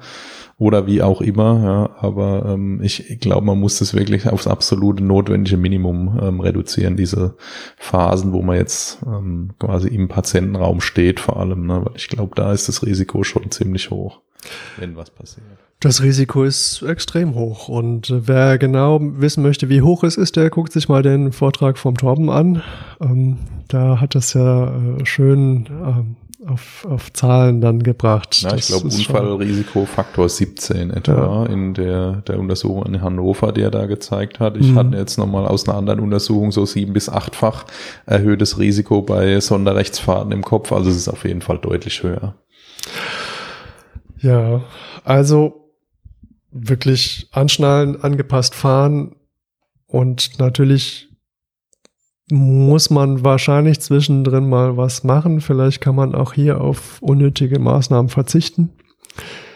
[0.57, 1.63] oder wie auch immer.
[1.63, 1.89] Ja.
[1.99, 7.35] Aber ähm, ich glaube, man muss das wirklich aufs absolute notwendige Minimum ähm, reduzieren, diese
[7.77, 11.67] Phasen, wo man jetzt ähm, quasi im Patientenraum steht vor allem.
[11.67, 11.85] Ne.
[11.85, 14.21] Weil ich glaube, da ist das Risiko schon ziemlich hoch,
[14.77, 15.45] wenn was passiert.
[15.79, 17.67] Das Risiko ist extrem hoch.
[17.67, 21.77] Und wer genau wissen möchte, wie hoch es ist, der guckt sich mal den Vortrag
[21.77, 22.63] vom Torben an.
[23.01, 23.37] Ähm,
[23.67, 26.15] da hat das ja äh, schön ähm,
[26.47, 28.41] auf, auf Zahlen dann gebracht.
[28.41, 31.45] Ja, ich glaube, Unfallrisikofaktor 17 etwa ja.
[31.45, 34.57] in der, der Untersuchung in Hannover, die er da gezeigt hat.
[34.57, 34.77] Ich mhm.
[34.77, 37.65] hatte jetzt nochmal aus einer anderen Untersuchung so sieben bis achtfach
[38.05, 40.71] erhöhtes Risiko bei Sonderrechtsfahrten im Kopf.
[40.71, 42.35] Also es ist auf jeden Fall deutlich höher.
[44.19, 44.63] Ja,
[45.03, 45.71] also
[46.51, 49.15] wirklich anschnallen, angepasst fahren
[49.87, 51.09] und natürlich
[52.31, 55.41] muss man wahrscheinlich zwischendrin mal was machen.
[55.41, 58.71] Vielleicht kann man auch hier auf unnötige Maßnahmen verzichten.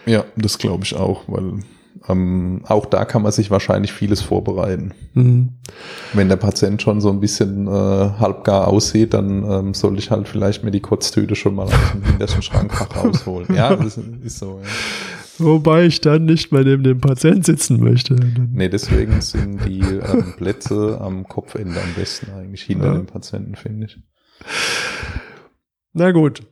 [0.05, 1.63] Ja, das glaube ich auch, weil
[2.07, 4.93] ähm, auch da kann man sich wahrscheinlich vieles vorbereiten.
[5.13, 5.59] Mhm.
[6.13, 10.27] Wenn der Patient schon so ein bisschen äh, halbgar aussieht, dann ähm, soll ich halt
[10.27, 13.53] vielleicht mir die Kotztüte schon mal aus dem hintersten Schrankfach rausholen.
[13.53, 14.59] Ja, das ist so.
[14.63, 14.69] Ja.
[15.39, 18.15] Wobei ich dann nicht mehr neben dem Patient sitzen möchte.
[18.15, 22.93] Nee, deswegen sind die ähm, Plätze am Kopfende am besten eigentlich hinter ja.
[22.95, 23.97] dem Patienten, finde ich.
[25.93, 26.43] Na gut.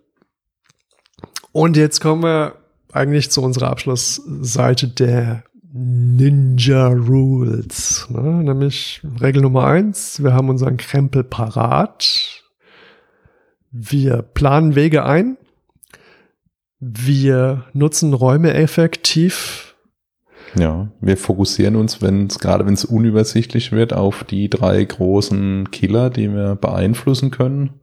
[1.51, 2.55] Und jetzt kommen wir
[2.91, 8.07] eigentlich zu unserer Abschlussseite der Ninja Rules.
[8.09, 8.43] Ne?
[8.43, 12.43] Nämlich Regel Nummer eins, wir haben unseren Krempel parat.
[13.71, 15.37] Wir planen Wege ein
[16.79, 19.75] wir nutzen Räume effektiv.
[20.55, 25.71] Ja, wir fokussieren uns, wenn es gerade wenn es unübersichtlich wird, auf die drei großen
[25.71, 27.81] Killer, die wir beeinflussen können.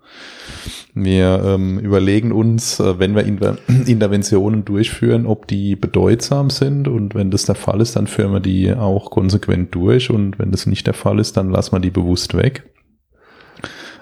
[0.95, 7.15] Wir ähm, überlegen uns, äh, wenn wir Inter Interventionen durchführen, ob die bedeutsam sind und
[7.15, 10.67] wenn das der Fall ist, dann führen wir die auch konsequent durch und wenn das
[10.67, 12.65] nicht der Fall ist, dann lassen wir die bewusst weg.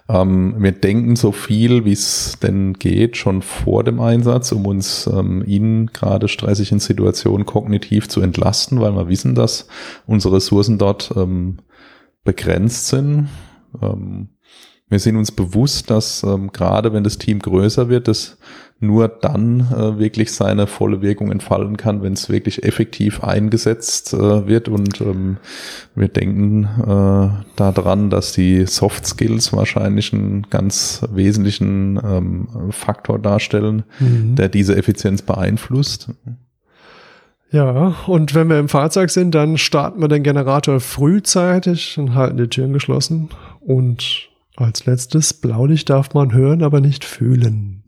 [0.08, 5.06] Ähm, wir denken so viel, wie es denn geht, schon vor dem Einsatz, um uns
[5.06, 9.68] ähm, in gerade stressigen Situationen kognitiv zu entlasten, weil wir wissen, dass
[10.06, 11.58] unsere Ressourcen dort ähm,
[12.24, 13.28] begrenzt sind.
[13.80, 14.30] Ähm,
[14.92, 18.36] wir sind uns bewusst, dass ähm, gerade wenn das Team größer wird, das
[18.78, 24.46] nur dann äh, wirklich seine volle Wirkung entfalten kann, wenn es wirklich effektiv eingesetzt äh,
[24.46, 24.68] wird.
[24.68, 25.38] Und ähm,
[25.94, 33.84] wir denken äh, daran, dass die Soft Skills wahrscheinlich einen ganz wesentlichen ähm, Faktor darstellen,
[33.98, 34.34] mhm.
[34.34, 36.10] der diese Effizienz beeinflusst.
[37.50, 42.36] Ja, und wenn wir im Fahrzeug sind, dann starten wir den Generator frühzeitig und halten
[42.36, 43.30] die Türen geschlossen.
[43.60, 47.82] Und als letztes, Blaulicht darf man hören, aber nicht fühlen.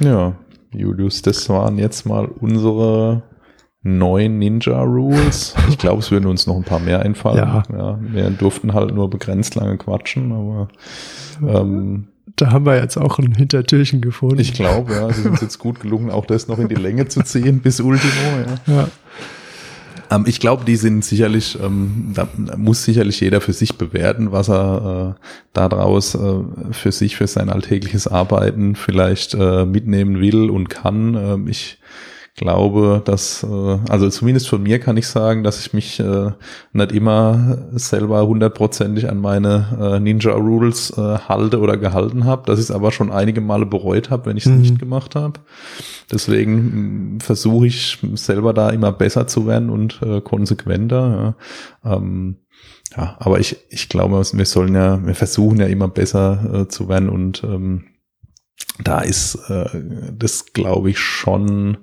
[0.00, 0.34] Ja,
[0.72, 3.22] Julius, das waren jetzt mal unsere
[3.82, 5.54] neuen Ninja Rules.
[5.68, 7.38] Ich glaube, es würden uns noch ein paar mehr einfallen.
[7.38, 7.62] Ja.
[7.72, 7.98] ja.
[8.00, 10.68] Wir durften halt nur begrenzt lange quatschen, aber
[11.46, 14.40] ähm, da haben wir jetzt auch ein Hintertürchen gefunden.
[14.40, 17.08] Ich glaube, ja, es ist uns jetzt gut gelungen, auch das noch in die Länge
[17.08, 18.12] zu ziehen bis Ultimo.
[18.66, 18.74] Ja.
[18.74, 18.88] ja.
[20.12, 24.48] Ähm, ich glaube, die sind sicherlich, ähm, da muss sicherlich jeder für sich bewerten, was
[24.48, 26.40] er äh, daraus äh,
[26.72, 31.14] für sich, für sein alltägliches Arbeiten vielleicht äh, mitnehmen will und kann.
[31.14, 31.78] Ähm, ich
[32.34, 36.30] glaube, dass, äh, also zumindest von mir kann ich sagen, dass ich mich äh,
[36.72, 42.58] nicht immer selber hundertprozentig an meine äh, Ninja Rules äh, halte oder gehalten habe, dass
[42.58, 44.60] ich es aber schon einige Male bereut habe, wenn ich es mhm.
[44.60, 45.40] nicht gemacht habe.
[46.10, 51.36] Deswegen versuche ich selber da immer besser zu werden und äh, konsequenter.
[51.84, 51.96] Ja.
[51.96, 52.36] Ähm,
[52.96, 56.88] ja, aber ich, ich glaube, wir sollen ja, wir versuchen ja immer besser äh, zu
[56.88, 57.84] werden und ähm,
[58.82, 59.66] da ist äh,
[60.16, 61.78] das, glaube ich, schon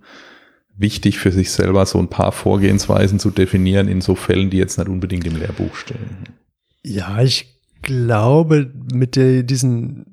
[0.80, 4.78] wichtig für sich selber, so ein paar Vorgehensweisen zu definieren in so Fällen, die jetzt
[4.78, 6.26] nicht unbedingt im Lehrbuch stehen.
[6.84, 10.06] Ja, ich glaube, mit der, diesen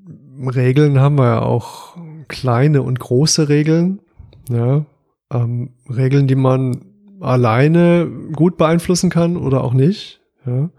[0.54, 1.96] Regeln haben wir ja auch
[2.28, 4.00] kleine und große Regeln.
[4.48, 4.84] Ja,
[5.32, 6.84] ähm, Regeln, die man
[7.20, 10.20] alleine gut beeinflussen kann oder auch nicht.
[10.44, 10.70] Ja,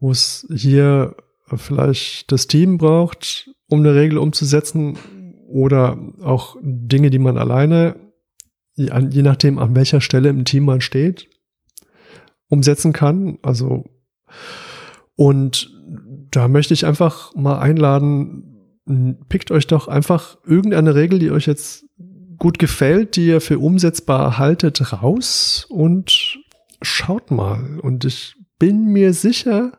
[0.00, 1.14] wo es hier
[1.54, 4.98] vielleicht das Team braucht, um eine Regel umzusetzen
[5.48, 7.96] oder auch Dinge, die man alleine
[8.78, 11.28] je nachdem, an welcher Stelle im Team man steht,
[12.48, 13.38] umsetzen kann.
[13.42, 13.84] Also,
[15.16, 15.70] und
[16.30, 21.84] da möchte ich einfach mal einladen, pickt euch doch einfach irgendeine Regel, die euch jetzt
[22.38, 26.38] gut gefällt, die ihr für umsetzbar haltet, raus und
[26.80, 27.80] schaut mal.
[27.80, 29.72] Und ich bin mir sicher,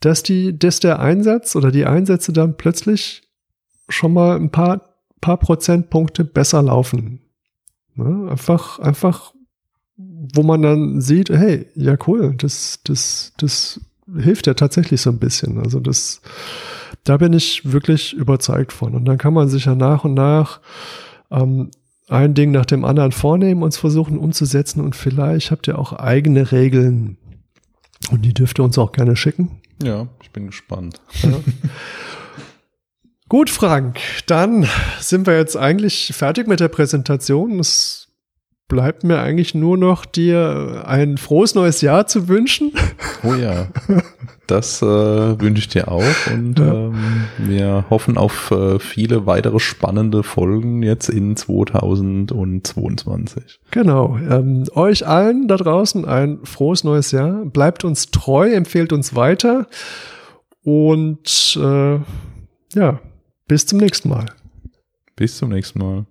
[0.00, 3.22] dass die, dass der Einsatz oder die Einsätze dann plötzlich
[3.88, 7.23] schon mal ein paar, paar Prozentpunkte besser laufen.
[7.94, 8.30] Ne?
[8.30, 9.32] Einfach, einfach,
[9.96, 13.80] wo man dann sieht, hey, ja cool, das, das, das
[14.12, 15.58] hilft ja tatsächlich so ein bisschen.
[15.58, 16.20] Also das,
[17.04, 18.94] da bin ich wirklich überzeugt von.
[18.94, 20.60] Und dann kann man sich ja nach und nach
[21.30, 21.70] ähm,
[22.08, 24.80] ein Ding nach dem anderen vornehmen und versuchen umzusetzen.
[24.80, 27.16] Und vielleicht habt ihr auch eigene Regeln.
[28.10, 29.62] Und die dürft ihr uns auch gerne schicken.
[29.82, 31.00] Ja, ich bin gespannt.
[31.22, 31.30] Ja.
[33.34, 34.64] Gut, Frank, dann
[35.00, 37.58] sind wir jetzt eigentlich fertig mit der Präsentation.
[37.58, 38.06] Es
[38.68, 42.70] bleibt mir eigentlich nur noch dir ein frohes neues Jahr zu wünschen.
[43.24, 43.66] Oh ja,
[44.46, 46.74] das äh, wünsche ich dir auch und ja.
[46.74, 53.58] ähm, wir hoffen auf äh, viele weitere spannende Folgen jetzt in 2022.
[53.72, 57.44] Genau, ähm, euch allen da draußen ein frohes neues Jahr.
[57.46, 59.66] Bleibt uns treu, empfehlt uns weiter
[60.62, 61.98] und äh,
[62.76, 63.00] ja,
[63.46, 64.26] bis zum nächsten Mal.
[65.16, 66.06] Bis zum nächsten Mal.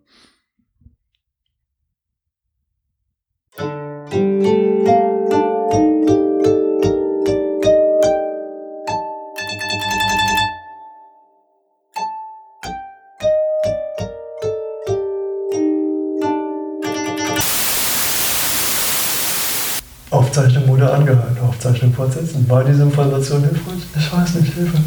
[20.09, 21.37] Aufzeichnung wurde angehalten.
[21.39, 22.47] Aufzeichnung fortsetzen.
[22.49, 23.81] War diese Information hilfreich?
[23.95, 24.77] Ich weiß nicht, Hilfe.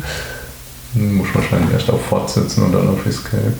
[0.94, 3.52] Muss wahrscheinlich erst auf Fortsetzen und dann auf Escape.